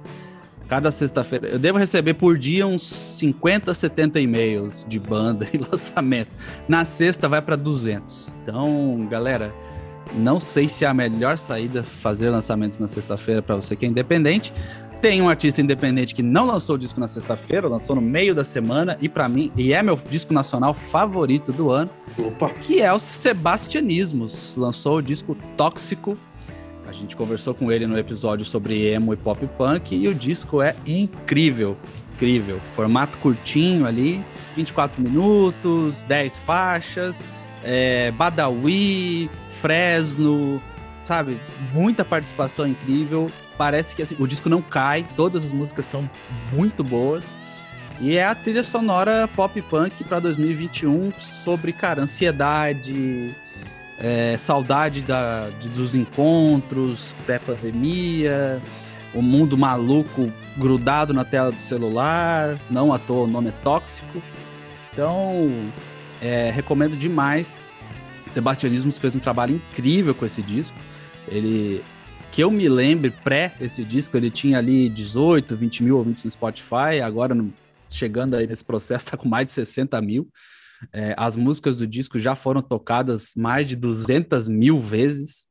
Cada 0.68 0.92
sexta-feira. 0.92 1.48
Eu 1.48 1.58
devo 1.58 1.80
receber 1.80 2.14
por 2.14 2.38
dia 2.38 2.68
uns 2.68 2.84
50, 2.84 3.74
70 3.74 4.20
e-mails 4.20 4.86
de 4.88 5.00
banda 5.00 5.48
e 5.54 5.58
lançamento. 5.58 6.36
Na 6.68 6.86
sexta 6.86 7.28
vai 7.28 7.42
para 7.42 7.56
200. 7.56 8.32
Então, 8.44 9.08
galera, 9.10 9.52
não 10.14 10.40
sei 10.40 10.70
se 10.70 10.86
é 10.86 10.88
a 10.88 10.94
melhor 10.94 11.40
saída 11.40 11.84
fazer 11.84 12.30
lançamentos 12.30 12.78
na 12.78 12.88
sexta-feira 12.88 13.42
para 13.42 13.56
você 13.56 13.76
que 13.76 13.88
é 13.88 13.90
independente. 13.90 14.54
Tem 15.02 15.22
um 15.22 15.30
artista 15.30 15.62
independente 15.62 16.16
que 16.16 16.24
não 16.24 16.46
lançou 16.46 16.76
o 16.76 16.80
disco 16.80 17.00
na 17.00 17.08
sexta-feira, 17.08 17.68
lançou 17.68 17.96
no 17.96 18.02
meio 18.02 18.34
da 18.34 18.44
semana 18.44 18.98
e 19.02 19.08
para 19.08 19.30
mim 19.30 19.52
e 19.56 19.74
é 19.74 19.84
meu 19.84 20.00
disco 20.10 20.34
nacional 20.34 20.74
favorito 20.74 21.52
do 21.52 21.72
ano, 21.72 21.90
Opa. 22.18 22.50
que 22.50 22.82
é 22.82 22.92
o 22.92 22.98
Sebastianismos. 22.98 24.56
Lançou 24.56 24.98
o 24.98 25.02
disco 25.02 25.38
Tóxico. 25.56 26.18
A 26.88 26.92
gente 26.92 27.16
conversou 27.16 27.54
com 27.54 27.72
ele 27.72 27.86
no 27.86 27.98
episódio 27.98 28.46
sobre 28.46 28.88
emo 28.88 29.14
e 29.14 29.18
pop 29.18 29.46
punk 29.58 29.96
e 29.96 30.08
o 30.08 30.14
disco 30.14 30.62
é 30.62 30.76
incrível, 30.86 31.78
incrível. 32.14 32.60
Formato 32.76 33.18
curtinho 33.18 33.86
ali, 33.86 34.24
24 34.56 35.02
minutos, 35.02 36.04
10 36.04 36.38
faixas, 36.40 37.26
é, 37.64 38.12
Badawi, 38.12 39.30
Fresno, 39.62 40.62
sabe? 41.06 41.40
Muita 41.72 42.04
participação 42.04 42.68
incrível. 42.68 43.28
Parece 43.58 43.96
que 43.96 44.02
assim, 44.02 44.16
o 44.20 44.28
disco 44.28 44.50
não 44.50 44.62
cai, 44.62 45.08
todas 45.16 45.46
as 45.46 45.54
músicas 45.54 45.86
são 45.86 46.10
muito 46.52 46.84
boas. 46.84 47.26
E 48.02 48.18
é 48.18 48.26
a 48.26 48.36
trilha 48.36 48.64
sonora 48.64 49.28
pop 49.28 49.62
punk 49.62 50.04
para 50.04 50.20
2021 50.20 51.14
sobre, 51.14 51.72
cara, 51.72 52.02
ansiedade, 52.02 53.34
é, 53.98 54.36
saudade 54.38 55.02
da, 55.02 55.50
de, 55.62 55.70
dos 55.70 55.96
encontros, 55.96 57.16
pré-pandemia, 57.26 58.62
o 59.14 59.22
mundo 59.22 59.58
maluco 59.58 60.30
grudado 60.58 61.14
na 61.14 61.24
tela 61.24 61.54
do 61.54 61.60
celular, 61.60 62.60
não 62.70 62.92
à 62.92 63.00
toa 63.00 63.24
o 63.24 63.28
nome 63.28 63.48
é 63.48 63.52
tóxico. 63.52 64.22
Então, 64.92 65.72
é, 66.22 66.52
recomendo 66.52 66.98
demais 66.98 67.64
Sebastianismos 68.36 68.98
fez 68.98 69.16
um 69.16 69.20
trabalho 69.20 69.56
incrível 69.56 70.14
com 70.14 70.26
esse 70.26 70.42
disco. 70.42 70.78
Ele, 71.28 71.84
que 72.32 72.44
eu 72.44 72.52
me 72.52 72.68
lembre, 72.70 73.12
pré 73.12 73.54
esse 73.60 73.84
disco, 73.84 74.16
ele 74.18 74.30
tinha 74.30 74.58
ali 74.58 74.90
18, 74.90 75.56
20 75.56 75.84
mil 75.84 75.98
ouvintes 75.98 76.24
no 76.24 76.32
Spotify, 76.32 77.02
agora 77.04 77.34
no, 77.34 77.54
chegando 77.90 78.36
aí 78.36 78.48
nesse 78.48 78.64
processo 78.64 79.06
está 79.06 79.18
com 79.18 79.28
mais 79.28 79.48
de 79.48 79.52
60 79.54 80.00
mil. 80.02 80.30
É, 80.94 81.16
as 81.18 81.36
músicas 81.36 81.78
do 81.78 81.88
disco 81.88 82.20
já 82.20 82.36
foram 82.36 82.62
tocadas 82.62 83.32
mais 83.36 83.68
de 83.68 83.76
200 83.76 84.48
mil 84.48 84.80
vezes. 84.80 85.48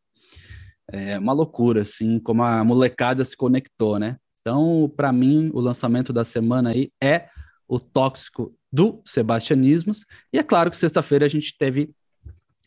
É 0.92 1.18
uma 1.18 1.32
loucura, 1.32 1.80
assim, 1.80 2.18
como 2.20 2.42
a 2.42 2.62
molecada 2.62 3.24
se 3.24 3.37
conectou, 3.37 3.98
né? 3.98 4.18
Então, 4.40 4.92
para 4.94 5.10
mim, 5.10 5.50
o 5.54 5.60
lançamento 5.60 6.12
da 6.12 6.24
semana 6.24 6.70
aí 6.70 6.90
é 7.02 7.28
o 7.66 7.80
Tóxico 7.80 8.54
do 8.70 9.00
Sebastianismos. 9.06 10.04
E 10.30 10.38
é 10.38 10.42
claro 10.42 10.70
que 10.70 10.76
sexta-feira 10.76 11.24
a 11.24 11.28
gente 11.28 11.56
teve 11.56 11.90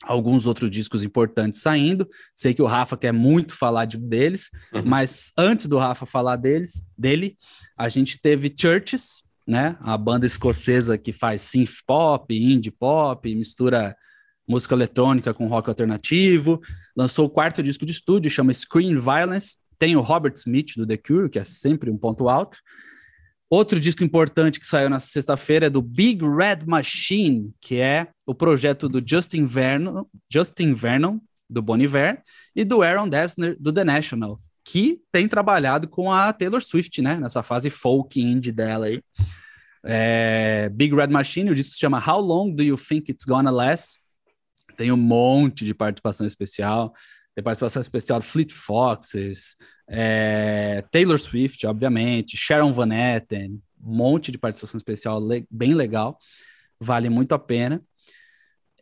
alguns 0.03 0.45
outros 0.45 0.69
discos 0.69 1.03
importantes 1.03 1.61
saindo. 1.61 2.07
Sei 2.33 2.53
que 2.53 2.61
o 2.61 2.65
Rafa 2.65 2.97
quer 2.97 3.11
muito 3.11 3.55
falar 3.55 3.85
de 3.85 3.97
deles, 3.97 4.49
uhum. 4.73 4.83
mas 4.85 5.31
antes 5.37 5.67
do 5.67 5.77
Rafa 5.77 6.05
falar 6.05 6.35
deles, 6.35 6.83
dele, 6.97 7.37
a 7.77 7.89
gente 7.89 8.19
teve 8.19 8.53
Churches, 8.55 9.23
né? 9.45 9.77
A 9.79 9.97
banda 9.97 10.25
escocesa 10.25 10.97
que 10.97 11.13
faz 11.13 11.41
synth 11.41 11.83
pop, 11.85 12.35
indie 12.35 12.71
pop, 12.71 13.33
mistura 13.33 13.95
música 14.47 14.75
eletrônica 14.75 15.33
com 15.33 15.47
rock 15.47 15.69
alternativo. 15.69 16.61
Lançou 16.95 17.25
o 17.25 17.29
quarto 17.29 17.61
disco 17.61 17.85
de 17.85 17.91
estúdio, 17.91 18.31
chama 18.31 18.53
Screen 18.53 18.95
Violence. 18.95 19.57
Tem 19.77 19.95
o 19.95 20.01
Robert 20.01 20.33
Smith 20.35 20.75
do 20.75 20.87
The 20.87 20.97
Cure, 20.97 21.29
que 21.29 21.39
é 21.39 21.43
sempre 21.43 21.91
um 21.91 21.97
ponto 21.97 22.29
alto. 22.29 22.57
Outro 23.49 23.79
disco 23.79 24.03
importante 24.03 24.59
que 24.59 24.65
saiu 24.65 24.89
na 24.89 24.99
sexta-feira 24.99 25.67
é 25.67 25.69
do 25.69 25.81
Big 25.81 26.21
Red 26.23 26.65
Machine, 26.65 27.53
que 27.61 27.79
é 27.79 28.09
o 28.25 28.35
projeto 28.35 28.89
do 28.89 29.01
Justin 29.05 29.45
Vernon, 29.45 30.03
Justin 30.29 30.73
Vernon 30.73 31.19
do 31.49 31.61
Bon 31.61 31.77
Iver, 31.77 32.21
e 32.53 32.65
do 32.65 32.81
Aaron 32.81 33.07
Dessner, 33.07 33.55
do 33.57 33.71
The 33.71 33.85
National, 33.85 34.37
que 34.65 34.99
tem 35.13 35.29
trabalhado 35.29 35.87
com 35.87 36.11
a 36.11 36.33
Taylor 36.33 36.61
Swift, 36.61 37.01
né? 37.01 37.17
Nessa 37.17 37.41
fase 37.41 37.69
folk 37.69 38.19
indie 38.21 38.51
dela 38.51 38.87
aí. 38.87 39.01
É, 39.85 40.69
Big 40.73 40.93
Red 40.93 41.07
Machine, 41.07 41.51
o 41.51 41.55
disco 41.55 41.73
se 41.73 41.79
chama 41.79 42.03
How 42.05 42.19
Long 42.19 42.53
Do 42.53 42.61
You 42.61 42.75
Think 42.75 43.11
It's 43.11 43.23
Gonna 43.23 43.49
Last? 43.49 43.99
Tem 44.75 44.91
um 44.91 44.97
monte 44.97 45.63
de 45.63 45.73
participação 45.73 46.27
especial. 46.27 46.93
Tem 47.37 47.43
participação 47.43 47.79
especial 47.79 48.19
Fleet 48.19 48.51
Foxes, 48.51 49.55
é, 49.87 50.83
Taylor 50.91 51.19
Swift, 51.19 51.67
obviamente, 51.67 52.35
Sharon 52.35 52.71
Van 52.71 52.91
Etten, 52.91 53.61
um 53.79 53.95
monte 53.95 54.31
de 54.31 54.39
participação 54.39 54.75
especial 54.75 55.19
le 55.23 55.45
bem 55.47 55.75
legal, 55.75 56.17
vale 56.79 57.11
muito 57.11 57.33
a 57.33 57.37
pena. 57.37 57.79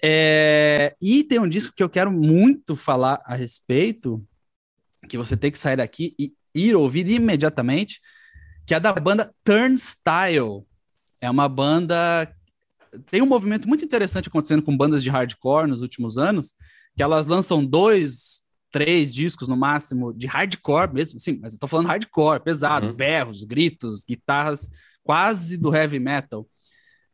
É, 0.01 0.95
e 1.01 1.21
tem 1.25 1.37
um 1.37 1.49
disco 1.49 1.73
que 1.75 1.83
eu 1.83 1.89
quero 1.89 2.09
muito 2.09 2.77
falar 2.77 3.21
a 3.25 3.35
respeito, 3.35 4.25
que 5.09 5.17
você 5.17 5.35
tem 5.35 5.51
que 5.51 5.59
sair 5.59 5.75
daqui 5.75 6.15
e 6.17 6.33
ir 6.55 6.77
ouvir 6.77 7.09
imediatamente, 7.09 7.99
que 8.65 8.73
é 8.73 8.79
da 8.79 8.93
banda 8.93 9.35
Turnstile. 9.43 10.63
É 11.19 11.29
uma 11.29 11.49
banda. 11.49 12.33
Tem 13.11 13.21
um 13.21 13.27
movimento 13.27 13.67
muito 13.67 13.83
interessante 13.83 14.29
acontecendo 14.29 14.63
com 14.63 14.77
bandas 14.77 15.03
de 15.03 15.09
hardcore 15.09 15.67
nos 15.67 15.81
últimos 15.81 16.17
anos, 16.17 16.53
que 16.95 17.03
elas 17.03 17.25
lançam 17.25 17.65
dois, 17.65 18.44
três 18.75 19.13
discos 19.13 19.47
no 19.47 19.55
máximo 19.55 20.13
de 20.13 20.27
hardcore 20.27 20.93
mesmo, 20.93 21.17
sim, 21.17 21.39
mas 21.41 21.53
eu 21.53 21.59
tô 21.59 21.65
falando 21.65 21.85
hardcore, 21.85 22.41
pesado, 22.41 22.87
uhum. 22.87 22.93
berros, 22.93 23.45
gritos, 23.45 24.03
guitarras 24.03 24.69
quase 25.01 25.55
do 25.57 25.73
heavy 25.73 25.97
metal. 25.97 26.45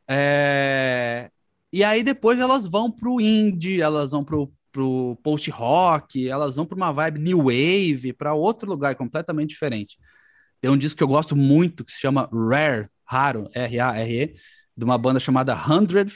É... 0.10 1.30
E 1.72 1.84
aí 1.84 2.02
depois 2.04 2.40
elas 2.40 2.66
vão 2.66 2.90
pro 2.90 3.22
indie, 3.22 3.80
elas 3.80 4.10
vão 4.10 4.24
pro, 4.24 4.52
pro 4.72 5.16
post 5.22 5.52
rock, 5.52 6.28
elas 6.28 6.56
vão 6.56 6.66
para 6.66 6.76
uma 6.76 6.92
vibe 6.92 7.20
new 7.20 7.44
wave, 7.44 8.12
para 8.12 8.34
outro 8.34 8.68
lugar 8.68 8.96
completamente 8.96 9.50
diferente. 9.50 10.00
Tem 10.60 10.72
um 10.72 10.78
disco 10.78 10.98
que 10.98 11.04
eu 11.04 11.08
gosto 11.08 11.36
muito 11.36 11.86
que 11.86 11.92
se 11.92 12.00
chama 12.00 12.28
Rare, 12.34 12.90
Raro, 13.06 13.52
R-A-R-E, 13.54 14.34
de 14.76 14.84
uma 14.84 14.98
banda 14.98 15.20
chamada 15.20 15.56
Hundredth. 15.56 16.16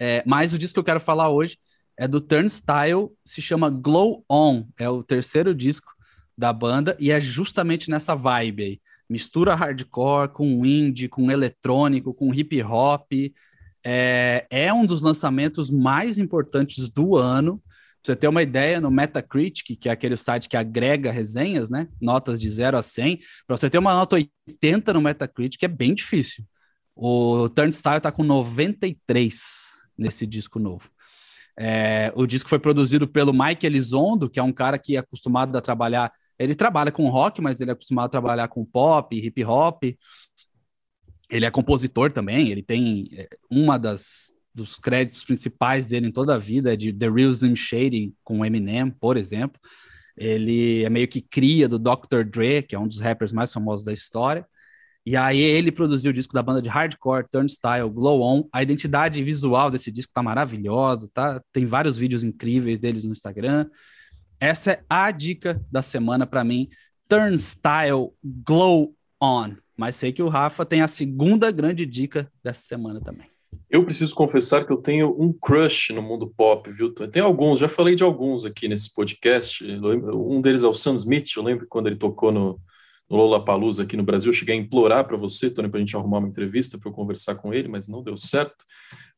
É, 0.00 0.22
mas 0.26 0.54
o 0.54 0.58
disco 0.58 0.72
que 0.72 0.80
eu 0.80 0.84
quero 0.84 1.00
falar 1.00 1.28
hoje 1.28 1.58
é 2.02 2.08
do 2.08 2.20
Turnstile, 2.20 3.10
se 3.24 3.40
chama 3.40 3.70
Glow 3.70 4.24
On, 4.28 4.66
é 4.76 4.88
o 4.88 5.04
terceiro 5.04 5.54
disco 5.54 5.92
da 6.36 6.52
banda 6.52 6.96
e 6.98 7.12
é 7.12 7.20
justamente 7.20 7.88
nessa 7.88 8.16
vibe 8.16 8.64
aí. 8.64 8.80
Mistura 9.08 9.54
hardcore 9.54 10.32
com 10.32 10.66
indie, 10.66 11.08
com 11.08 11.30
eletrônico, 11.30 12.12
com 12.12 12.34
hip 12.34 12.60
hop. 12.60 13.12
É, 13.84 14.44
é 14.50 14.74
um 14.74 14.84
dos 14.84 15.00
lançamentos 15.00 15.70
mais 15.70 16.18
importantes 16.18 16.88
do 16.88 17.16
ano. 17.16 17.62
Pra 18.02 18.14
você 18.14 18.16
ter 18.16 18.26
uma 18.26 18.42
ideia, 18.42 18.80
no 18.80 18.90
Metacritic, 18.90 19.78
que 19.78 19.88
é 19.88 19.92
aquele 19.92 20.16
site 20.16 20.48
que 20.48 20.56
agrega 20.56 21.12
resenhas, 21.12 21.70
né? 21.70 21.86
Notas 22.00 22.40
de 22.40 22.50
0 22.50 22.78
a 22.78 22.82
100. 22.82 23.20
Para 23.46 23.56
você 23.56 23.70
ter 23.70 23.78
uma 23.78 23.94
nota 23.94 24.16
80 24.16 24.92
no 24.92 25.00
Metacritic 25.00 25.62
é 25.62 25.68
bem 25.68 25.94
difícil. 25.94 26.44
O 26.96 27.48
Turnstile 27.48 27.98
está 27.98 28.10
com 28.10 28.24
93 28.24 29.40
nesse 29.96 30.26
disco 30.26 30.58
novo. 30.58 30.91
É, 31.58 32.12
o 32.14 32.26
disco 32.26 32.48
foi 32.48 32.58
produzido 32.58 33.06
pelo 33.06 33.32
Mike 33.32 33.66
Elizondo, 33.66 34.28
que 34.28 34.40
é 34.40 34.42
um 34.42 34.52
cara 34.52 34.78
que 34.78 34.96
é 34.96 35.00
acostumado 35.00 35.56
a 35.56 35.60
trabalhar. 35.60 36.10
Ele 36.38 36.54
trabalha 36.54 36.90
com 36.90 37.08
rock, 37.08 37.40
mas 37.40 37.60
ele 37.60 37.70
é 37.70 37.72
acostumado 37.74 38.06
a 38.06 38.10
trabalhar 38.10 38.48
com 38.48 38.64
pop, 38.64 39.16
hip 39.16 39.44
hop. 39.44 39.84
Ele 41.30 41.46
é 41.46 41.50
compositor 41.50 42.12
também. 42.12 42.48
Ele 42.48 42.62
tem 42.62 43.08
é, 43.12 43.28
uma 43.50 43.78
das 43.78 44.32
dos 44.54 44.76
créditos 44.76 45.24
principais 45.24 45.86
dele 45.86 46.08
em 46.08 46.12
toda 46.12 46.34
a 46.34 46.38
vida 46.38 46.72
é 46.72 46.76
de 46.76 46.92
The 46.92 47.08
Real 47.08 47.30
Slim 47.30 47.56
Shady 47.56 48.14
com 48.22 48.44
Eminem, 48.44 48.90
por 48.90 49.16
exemplo. 49.16 49.60
Ele 50.16 50.84
é 50.84 50.90
meio 50.90 51.08
que 51.08 51.22
cria 51.22 51.68
do 51.68 51.78
Dr. 51.78 52.22
Dre, 52.30 52.62
que 52.62 52.74
é 52.74 52.78
um 52.78 52.86
dos 52.86 53.00
rappers 53.00 53.32
mais 53.32 53.50
famosos 53.52 53.84
da 53.84 53.92
história. 53.92 54.46
E 55.04 55.16
aí 55.16 55.40
ele 55.40 55.72
produziu 55.72 56.10
o 56.10 56.14
disco 56.14 56.32
da 56.32 56.42
banda 56.42 56.62
de 56.62 56.68
hardcore 56.68 57.26
Turnstile, 57.28 57.90
Glow 57.90 58.22
On. 58.22 58.48
A 58.52 58.62
identidade 58.62 59.22
visual 59.22 59.70
desse 59.70 59.90
disco 59.90 60.12
tá 60.14 60.22
maravilhosa, 60.22 61.10
tá? 61.12 61.42
Tem 61.52 61.66
vários 61.66 61.96
vídeos 61.96 62.22
incríveis 62.22 62.78
deles 62.78 63.04
no 63.04 63.12
Instagram. 63.12 63.68
Essa 64.38 64.72
é 64.72 64.84
a 64.88 65.10
dica 65.10 65.60
da 65.70 65.82
semana 65.82 66.26
para 66.26 66.44
mim, 66.44 66.68
Turnstile 67.08 68.10
Glow 68.22 68.94
On. 69.20 69.54
Mas 69.76 69.96
sei 69.96 70.12
que 70.12 70.22
o 70.22 70.28
Rafa 70.28 70.64
tem 70.64 70.82
a 70.82 70.88
segunda 70.88 71.50
grande 71.50 71.84
dica 71.84 72.30
dessa 72.42 72.62
semana 72.62 73.00
também. 73.00 73.26
Eu 73.68 73.84
preciso 73.84 74.14
confessar 74.14 74.64
que 74.64 74.72
eu 74.72 74.76
tenho 74.76 75.16
um 75.18 75.32
crush 75.32 75.92
no 75.92 76.02
mundo 76.02 76.32
pop, 76.36 76.70
viu? 76.70 76.92
Tem 76.92 77.22
alguns, 77.22 77.58
já 77.58 77.68
falei 77.68 77.94
de 77.94 78.02
alguns 78.02 78.44
aqui 78.44 78.68
nesse 78.68 78.92
podcast. 78.94 79.64
Um 79.64 80.40
deles 80.40 80.62
é 80.62 80.68
o 80.68 80.74
Sam 80.74 80.94
Smith, 80.94 81.30
eu 81.36 81.42
lembro 81.42 81.66
quando 81.68 81.86
ele 81.86 81.96
tocou 81.96 82.30
no, 82.30 82.60
no 83.12 83.18
Lollapalooza 83.18 83.82
aqui 83.82 83.94
no 83.94 84.02
Brasil. 84.02 84.30
Eu 84.30 84.34
cheguei 84.34 84.56
a 84.56 84.58
implorar 84.58 85.06
para 85.06 85.18
você, 85.18 85.50
Tony, 85.50 85.68
para 85.68 85.76
a 85.76 85.80
gente 85.80 85.94
arrumar 85.94 86.18
uma 86.18 86.28
entrevista 86.28 86.78
para 86.78 86.88
eu 86.88 86.94
conversar 86.94 87.34
com 87.34 87.52
ele, 87.52 87.68
mas 87.68 87.86
não 87.86 88.02
deu 88.02 88.16
certo. 88.16 88.64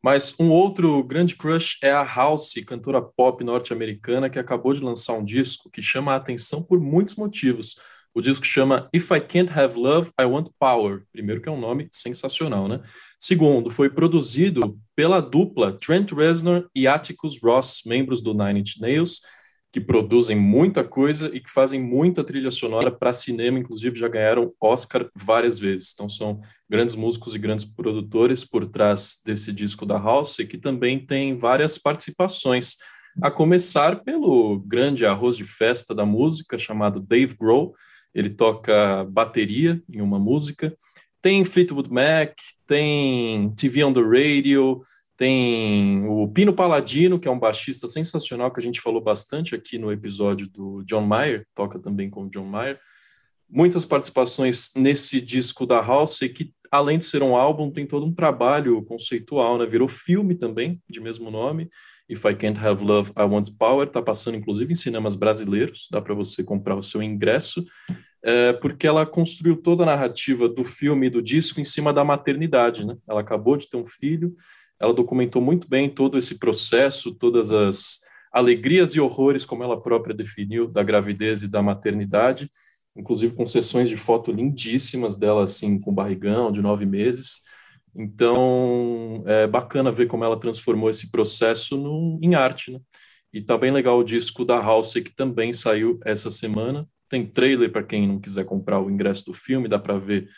Mas 0.02 0.34
um 0.38 0.50
outro 0.50 1.02
grande 1.04 1.36
crush 1.36 1.78
é 1.80 1.92
a 1.92 2.02
Halsey, 2.02 2.64
cantora 2.64 3.00
pop 3.00 3.42
norte-americana, 3.44 4.28
que 4.28 4.38
acabou 4.38 4.74
de 4.74 4.82
lançar 4.82 5.14
um 5.14 5.24
disco 5.24 5.70
que 5.70 5.80
chama 5.80 6.12
a 6.12 6.16
atenção 6.16 6.60
por 6.60 6.80
muitos 6.80 7.14
motivos. 7.14 7.76
O 8.12 8.20
disco 8.20 8.44
chama 8.44 8.88
If 8.92 9.10
I 9.12 9.20
Can't 9.20 9.52
Have 9.52 9.78
Love, 9.78 10.10
I 10.20 10.24
Want 10.24 10.48
Power. 10.58 11.04
Primeiro, 11.12 11.40
que 11.40 11.48
é 11.48 11.52
um 11.52 11.60
nome 11.60 11.88
sensacional, 11.92 12.66
né? 12.66 12.80
Segundo, 13.18 13.70
foi 13.70 13.88
produzido 13.88 14.76
pela 14.96 15.20
dupla 15.20 15.72
Trent 15.72 16.10
Reznor 16.10 16.68
e 16.74 16.88
Atticus 16.88 17.40
Ross, 17.40 17.82
membros 17.86 18.20
do 18.20 18.34
Nine 18.34 18.60
Inch 18.60 18.80
Nails, 18.80 19.20
que 19.74 19.80
produzem 19.80 20.36
muita 20.36 20.84
coisa 20.84 21.28
e 21.34 21.40
que 21.40 21.50
fazem 21.50 21.82
muita 21.82 22.22
trilha 22.22 22.52
sonora 22.52 22.92
para 22.92 23.12
cinema, 23.12 23.58
inclusive 23.58 23.98
já 23.98 24.06
ganharam 24.06 24.54
Oscar 24.60 25.10
várias 25.16 25.58
vezes. 25.58 25.90
Então 25.92 26.08
são 26.08 26.40
grandes 26.70 26.94
músicos 26.94 27.34
e 27.34 27.40
grandes 27.40 27.64
produtores 27.64 28.44
por 28.44 28.66
trás 28.66 29.20
desse 29.26 29.52
disco 29.52 29.84
da 29.84 29.98
House, 29.98 30.36
que 30.48 30.56
também 30.56 31.04
tem 31.04 31.36
várias 31.36 31.76
participações. 31.76 32.76
A 33.20 33.32
começar 33.32 34.04
pelo 34.04 34.60
grande 34.60 35.04
arroz 35.04 35.36
de 35.36 35.42
festa 35.42 35.92
da 35.92 36.06
música 36.06 36.56
chamado 36.56 37.00
Dave 37.00 37.34
Grohl, 37.34 37.74
ele 38.14 38.30
toca 38.30 39.04
bateria 39.10 39.82
em 39.92 40.00
uma 40.00 40.20
música. 40.20 40.72
Tem 41.20 41.44
Fleetwood 41.44 41.90
Mac, 41.90 42.32
tem 42.64 43.52
TV 43.56 43.82
on 43.82 43.92
the 43.92 44.02
Radio, 44.02 44.82
tem 45.16 46.04
o 46.06 46.28
Pino 46.28 46.52
Paladino, 46.52 47.18
que 47.18 47.28
é 47.28 47.30
um 47.30 47.38
baixista 47.38 47.86
sensacional, 47.86 48.50
que 48.50 48.60
a 48.60 48.62
gente 48.62 48.80
falou 48.80 49.00
bastante 49.00 49.54
aqui 49.54 49.78
no 49.78 49.92
episódio 49.92 50.48
do 50.48 50.82
John 50.84 51.02
Mayer, 51.02 51.46
toca 51.54 51.78
também 51.78 52.10
com 52.10 52.24
o 52.24 52.30
John 52.30 52.46
Mayer. 52.46 52.80
Muitas 53.48 53.84
participações 53.84 54.72
nesse 54.74 55.20
disco 55.20 55.66
da 55.66 55.80
House, 55.80 56.18
que 56.18 56.52
além 56.70 56.98
de 56.98 57.04
ser 57.04 57.22
um 57.22 57.36
álbum, 57.36 57.70
tem 57.70 57.86
todo 57.86 58.04
um 58.04 58.12
trabalho 58.12 58.82
conceitual, 58.82 59.56
né? 59.58 59.66
Virou 59.66 59.86
filme 59.86 60.34
também, 60.34 60.82
de 60.88 61.00
mesmo 61.00 61.30
nome. 61.30 61.70
If 62.08 62.24
I 62.24 62.34
Can't 62.34 62.58
Have 62.58 62.84
Love, 62.84 63.12
I 63.16 63.22
Want 63.22 63.50
Power, 63.56 63.86
está 63.86 64.02
passando 64.02 64.36
inclusive 64.36 64.72
em 64.72 64.76
cinemas 64.76 65.14
brasileiros, 65.14 65.88
dá 65.90 66.02
para 66.02 66.14
você 66.14 66.42
comprar 66.42 66.74
o 66.74 66.82
seu 66.82 67.02
ingresso, 67.02 67.64
é, 68.22 68.52
porque 68.54 68.86
ela 68.86 69.06
construiu 69.06 69.56
toda 69.56 69.84
a 69.84 69.86
narrativa 69.86 70.48
do 70.48 70.64
filme 70.64 71.06
e 71.06 71.10
do 71.10 71.22
disco 71.22 71.60
em 71.60 71.64
cima 71.64 71.92
da 71.92 72.04
maternidade, 72.04 72.84
né? 72.84 72.96
Ela 73.08 73.20
acabou 73.20 73.56
de 73.56 73.68
ter 73.68 73.76
um 73.76 73.86
filho, 73.86 74.34
ela 74.80 74.92
documentou 74.92 75.40
muito 75.40 75.68
bem 75.68 75.88
todo 75.88 76.18
esse 76.18 76.38
processo, 76.38 77.14
todas 77.14 77.50
as 77.50 78.00
alegrias 78.32 78.94
e 78.94 79.00
horrores, 79.00 79.44
como 79.44 79.62
ela 79.62 79.80
própria 79.80 80.14
definiu, 80.14 80.66
da 80.66 80.82
gravidez 80.82 81.42
e 81.42 81.48
da 81.48 81.62
maternidade, 81.62 82.50
inclusive 82.96 83.34
com 83.34 83.46
sessões 83.46 83.88
de 83.88 83.96
foto 83.96 84.32
lindíssimas 84.32 85.16
dela, 85.16 85.44
assim, 85.44 85.78
com 85.78 85.94
barrigão, 85.94 86.50
de 86.50 86.60
nove 86.60 86.84
meses. 86.84 87.42
Então, 87.94 89.22
é 89.26 89.46
bacana 89.46 89.92
ver 89.92 90.06
como 90.06 90.24
ela 90.24 90.38
transformou 90.38 90.90
esse 90.90 91.10
processo 91.10 91.76
no, 91.76 92.18
em 92.20 92.34
arte, 92.34 92.72
né? 92.72 92.80
E 93.32 93.40
tá 93.40 93.58
bem 93.58 93.72
legal 93.72 93.98
o 93.98 94.04
disco 94.04 94.44
da 94.44 94.60
House, 94.60 94.94
que 94.94 95.14
também 95.14 95.52
saiu 95.52 95.98
essa 96.04 96.30
semana. 96.30 96.88
Tem 97.08 97.26
trailer 97.26 97.70
para 97.70 97.82
quem 97.82 98.06
não 98.06 98.20
quiser 98.20 98.44
comprar 98.44 98.80
o 98.80 98.88
ingresso 98.88 99.24
do 99.26 99.32
filme, 99.32 99.68
dá 99.68 99.78
para 99.78 99.98
ver 99.98 100.28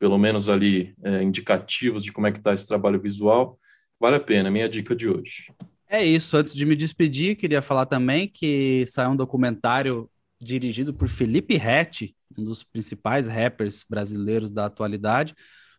pelo 0.00 0.18
menos 0.18 0.48
ali 0.48 0.94
é, 1.04 1.22
indicativos 1.22 2.02
de 2.02 2.10
como 2.10 2.26
é 2.26 2.32
que 2.32 2.40
tá 2.40 2.52
esse 2.52 2.66
trabalho 2.66 3.00
visual. 3.00 3.56
Vale 4.00 4.16
a 4.16 4.20
pena, 4.20 4.50
minha 4.50 4.66
dica 4.66 4.96
de 4.96 5.06
hoje. 5.06 5.52
É 5.86 6.02
isso. 6.02 6.34
Antes 6.34 6.54
de 6.54 6.64
me 6.64 6.74
despedir, 6.74 7.36
queria 7.36 7.60
falar 7.60 7.84
também 7.84 8.26
que 8.26 8.86
saiu 8.86 9.10
um 9.10 9.16
documentário 9.16 10.08
dirigido 10.40 10.94
por 10.94 11.06
Felipe 11.06 11.56
Rett, 11.58 12.16
um 12.38 12.44
dos 12.44 12.62
principais 12.64 13.26
rappers 13.26 13.84
brasileiros 13.88 14.50
da 14.50 14.64
atualidade, 14.64 15.34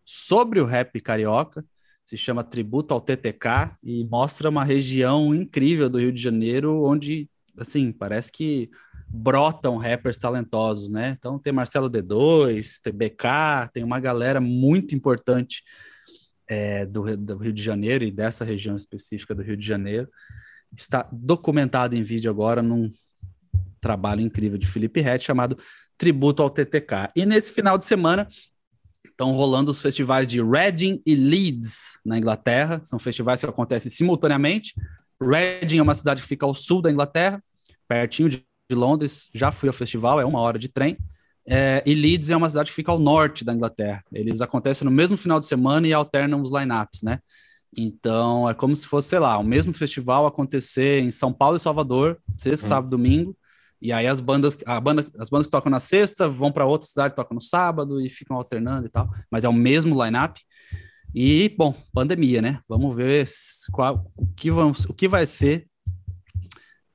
sobre 0.05 0.59
o 0.59 0.65
rap 0.65 1.01
carioca. 1.01 1.65
Se 2.05 2.15
chama 2.15 2.43
Tributo 2.43 2.93
ao 2.93 3.01
TTK 3.01 3.75
e 3.81 4.05
mostra 4.05 4.49
uma 4.49 4.63
região 4.63 5.33
incrível 5.33 5.89
do 5.89 5.97
Rio 5.97 6.11
de 6.11 6.21
Janeiro, 6.21 6.83
onde, 6.83 7.27
assim, 7.57 7.91
parece 7.91 8.31
que 8.31 8.69
brotam 9.07 9.77
rappers 9.77 10.17
talentosos, 10.17 10.91
né? 10.91 11.15
Então 11.17 11.39
tem 11.39 11.51
Marcelo 11.51 11.89
D2, 11.89 12.79
tem 12.83 12.93
tem 13.73 13.83
uma 13.83 13.99
galera 13.99 14.39
muito 14.39 14.93
importante 14.93 15.63
é, 16.51 16.85
do, 16.85 17.15
do, 17.15 17.37
Rio 17.37 17.53
de 17.53 17.63
Janeiro 17.63 18.03
e 18.03 18.11
dessa 18.11 18.43
região 18.43 18.75
específica 18.75 19.33
do 19.33 19.41
Rio 19.41 19.55
de 19.55 19.65
Janeiro. 19.65 20.09
Está 20.75 21.07
documentado 21.09 21.95
em 21.95 22.03
vídeo 22.03 22.29
agora 22.29 22.61
num 22.61 22.89
trabalho 23.79 24.19
incrível 24.19 24.57
de 24.57 24.67
Felipe 24.67 24.99
Rett 24.99 25.23
chamado 25.23 25.57
Tributo 25.97 26.43
ao 26.43 26.49
TTK. 26.49 27.09
E 27.15 27.25
nesse 27.25 27.53
final 27.53 27.77
de 27.77 27.85
semana 27.85 28.27
estão 29.05 29.31
rolando 29.31 29.71
os 29.71 29.81
festivais 29.81 30.27
de 30.27 30.43
Reading 30.43 31.01
e 31.05 31.15
Leeds 31.15 32.01
na 32.05 32.17
Inglaterra. 32.17 32.81
São 32.83 32.99
festivais 32.99 33.39
que 33.39 33.45
acontecem 33.45 33.89
simultaneamente. 33.89 34.73
Reading 35.21 35.77
é 35.77 35.81
uma 35.81 35.95
cidade 35.95 36.21
que 36.21 36.27
fica 36.27 36.45
ao 36.45 36.53
sul 36.53 36.81
da 36.81 36.91
Inglaterra, 36.91 37.41
pertinho 37.87 38.27
de 38.27 38.43
Londres. 38.71 39.29
Já 39.33 39.53
fui 39.53 39.69
ao 39.69 39.73
festival, 39.73 40.19
é 40.19 40.25
uma 40.25 40.41
hora 40.41 40.59
de 40.59 40.67
trem. 40.67 40.97
É, 41.47 41.81
e 41.85 41.93
Leeds 41.93 42.29
é 42.29 42.37
uma 42.37 42.49
cidade 42.49 42.69
que 42.69 42.75
fica 42.75 42.91
ao 42.91 42.99
norte 42.99 43.43
da 43.43 43.53
Inglaterra. 43.53 44.03
Eles 44.11 44.41
acontecem 44.41 44.85
no 44.85 44.91
mesmo 44.91 45.17
final 45.17 45.39
de 45.39 45.45
semana 45.45 45.87
e 45.87 45.93
alternam 45.93 46.41
os 46.41 46.51
lineups, 46.51 47.01
né? 47.03 47.19
Então 47.75 48.49
é 48.49 48.53
como 48.53 48.75
se 48.75 48.85
fosse, 48.85 49.09
sei 49.09 49.19
lá, 49.19 49.37
o 49.37 49.43
mesmo 49.43 49.73
festival 49.73 50.25
acontecer 50.25 51.01
em 51.01 51.11
São 51.11 51.31
Paulo 51.31 51.57
e 51.57 51.59
Salvador, 51.59 52.19
sexta, 52.37 52.65
hum. 52.65 52.69
sábado, 52.69 52.89
domingo. 52.89 53.35
E 53.81 53.91
aí 53.91 54.05
as 54.05 54.19
bandas, 54.19 54.57
a 54.65 54.79
banda, 54.79 55.07
as 55.17 55.29
bandas 55.29 55.47
que 55.47 55.51
tocam 55.51 55.71
na 55.71 55.79
sexta 55.79 56.27
vão 56.27 56.51
para 56.51 56.65
outra 56.65 56.87
cidade, 56.87 57.15
tocam 57.15 57.33
no 57.33 57.41
sábado 57.41 57.99
e 57.99 58.09
ficam 58.09 58.37
alternando 58.37 58.85
e 58.85 58.89
tal. 58.89 59.09
Mas 59.29 59.43
é 59.43 59.49
o 59.49 59.53
mesmo 59.53 60.01
lineup. 60.03 60.37
E 61.15 61.53
bom, 61.57 61.73
pandemia, 61.93 62.41
né? 62.41 62.59
Vamos 62.69 62.95
ver 62.95 63.27
qual, 63.71 64.11
o 64.15 64.27
que 64.27 64.51
vamos, 64.51 64.85
o 64.85 64.93
que 64.93 65.07
vai 65.07 65.25
ser 65.25 65.67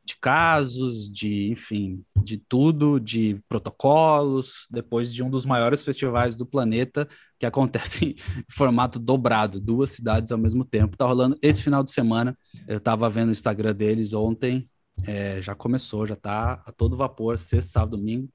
de 0.06 0.16
casos, 0.20 1.10
de, 1.10 1.50
enfim, 1.50 2.02
de 2.22 2.38
tudo, 2.38 3.00
de 3.00 3.40
protocolos, 3.48 4.66
depois 4.70 5.12
de 5.12 5.22
um 5.22 5.28
dos 5.28 5.44
maiores 5.44 5.82
festivais 5.82 6.36
do 6.36 6.46
planeta, 6.46 7.08
que 7.38 7.44
acontece 7.44 8.06
em 8.38 8.44
formato 8.48 9.00
dobrado, 9.00 9.60
duas 9.60 9.90
cidades 9.90 10.30
ao 10.30 10.38
mesmo 10.38 10.64
tempo. 10.64 10.96
Tá 10.96 11.04
rolando 11.04 11.36
esse 11.42 11.60
final 11.60 11.82
de 11.82 11.90
semana. 11.90 12.38
Eu 12.68 12.78
estava 12.78 13.10
vendo 13.10 13.30
o 13.30 13.32
Instagram 13.32 13.74
deles 13.74 14.12
ontem, 14.12 14.70
é, 15.04 15.42
já 15.42 15.54
começou, 15.54 16.06
já 16.06 16.14
está 16.14 16.62
a 16.64 16.72
todo 16.72 16.96
vapor, 16.96 17.38
sexta, 17.38 17.72
sábado, 17.72 17.96
domingo. 17.96 18.28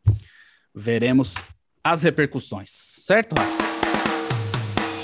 Veremos 0.75 1.33
as 1.83 2.03
repercussões, 2.03 2.69
certo, 2.69 3.33
Rafa? 3.33 3.70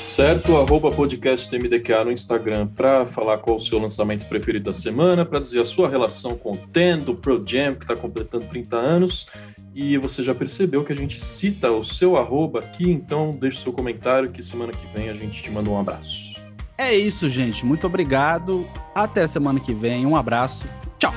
Certo, 0.07 0.55
arroba 0.55 0.89
podcast 0.89 1.53
no 2.05 2.11
Instagram 2.11 2.67
para 2.67 3.05
falar 3.05 3.39
qual 3.39 3.57
o 3.57 3.59
seu 3.59 3.77
lançamento 3.77 4.25
preferido 4.25 4.65
da 4.65 4.73
semana, 4.73 5.25
para 5.25 5.37
dizer 5.37 5.59
a 5.59 5.65
sua 5.65 5.89
relação 5.89 6.37
com 6.37 6.53
o 6.53 6.57
TEN 6.57 6.99
do 6.99 7.13
Pro 7.13 7.43
Jam, 7.45 7.75
que 7.75 7.83
está 7.83 7.93
completando 7.93 8.45
30 8.45 8.77
anos. 8.77 9.27
E 9.75 9.97
você 9.97 10.23
já 10.23 10.33
percebeu 10.33 10.85
que 10.85 10.93
a 10.93 10.95
gente 10.95 11.21
cita 11.21 11.69
o 11.71 11.83
seu 11.83 12.15
arroba 12.15 12.59
aqui, 12.59 12.89
então 12.89 13.31
deixe 13.31 13.61
seu 13.61 13.73
comentário 13.73 14.31
que 14.31 14.41
semana 14.41 14.71
que 14.71 14.87
vem 14.97 15.09
a 15.09 15.13
gente 15.13 15.43
te 15.43 15.51
manda 15.51 15.69
um 15.69 15.77
abraço. 15.77 16.41
É 16.77 16.95
isso, 16.95 17.27
gente. 17.27 17.65
Muito 17.65 17.85
obrigado. 17.85 18.65
Até 18.95 19.27
semana 19.27 19.59
que 19.59 19.73
vem. 19.73 20.05
Um 20.05 20.15
abraço. 20.15 20.67
Tchau. 20.97 21.13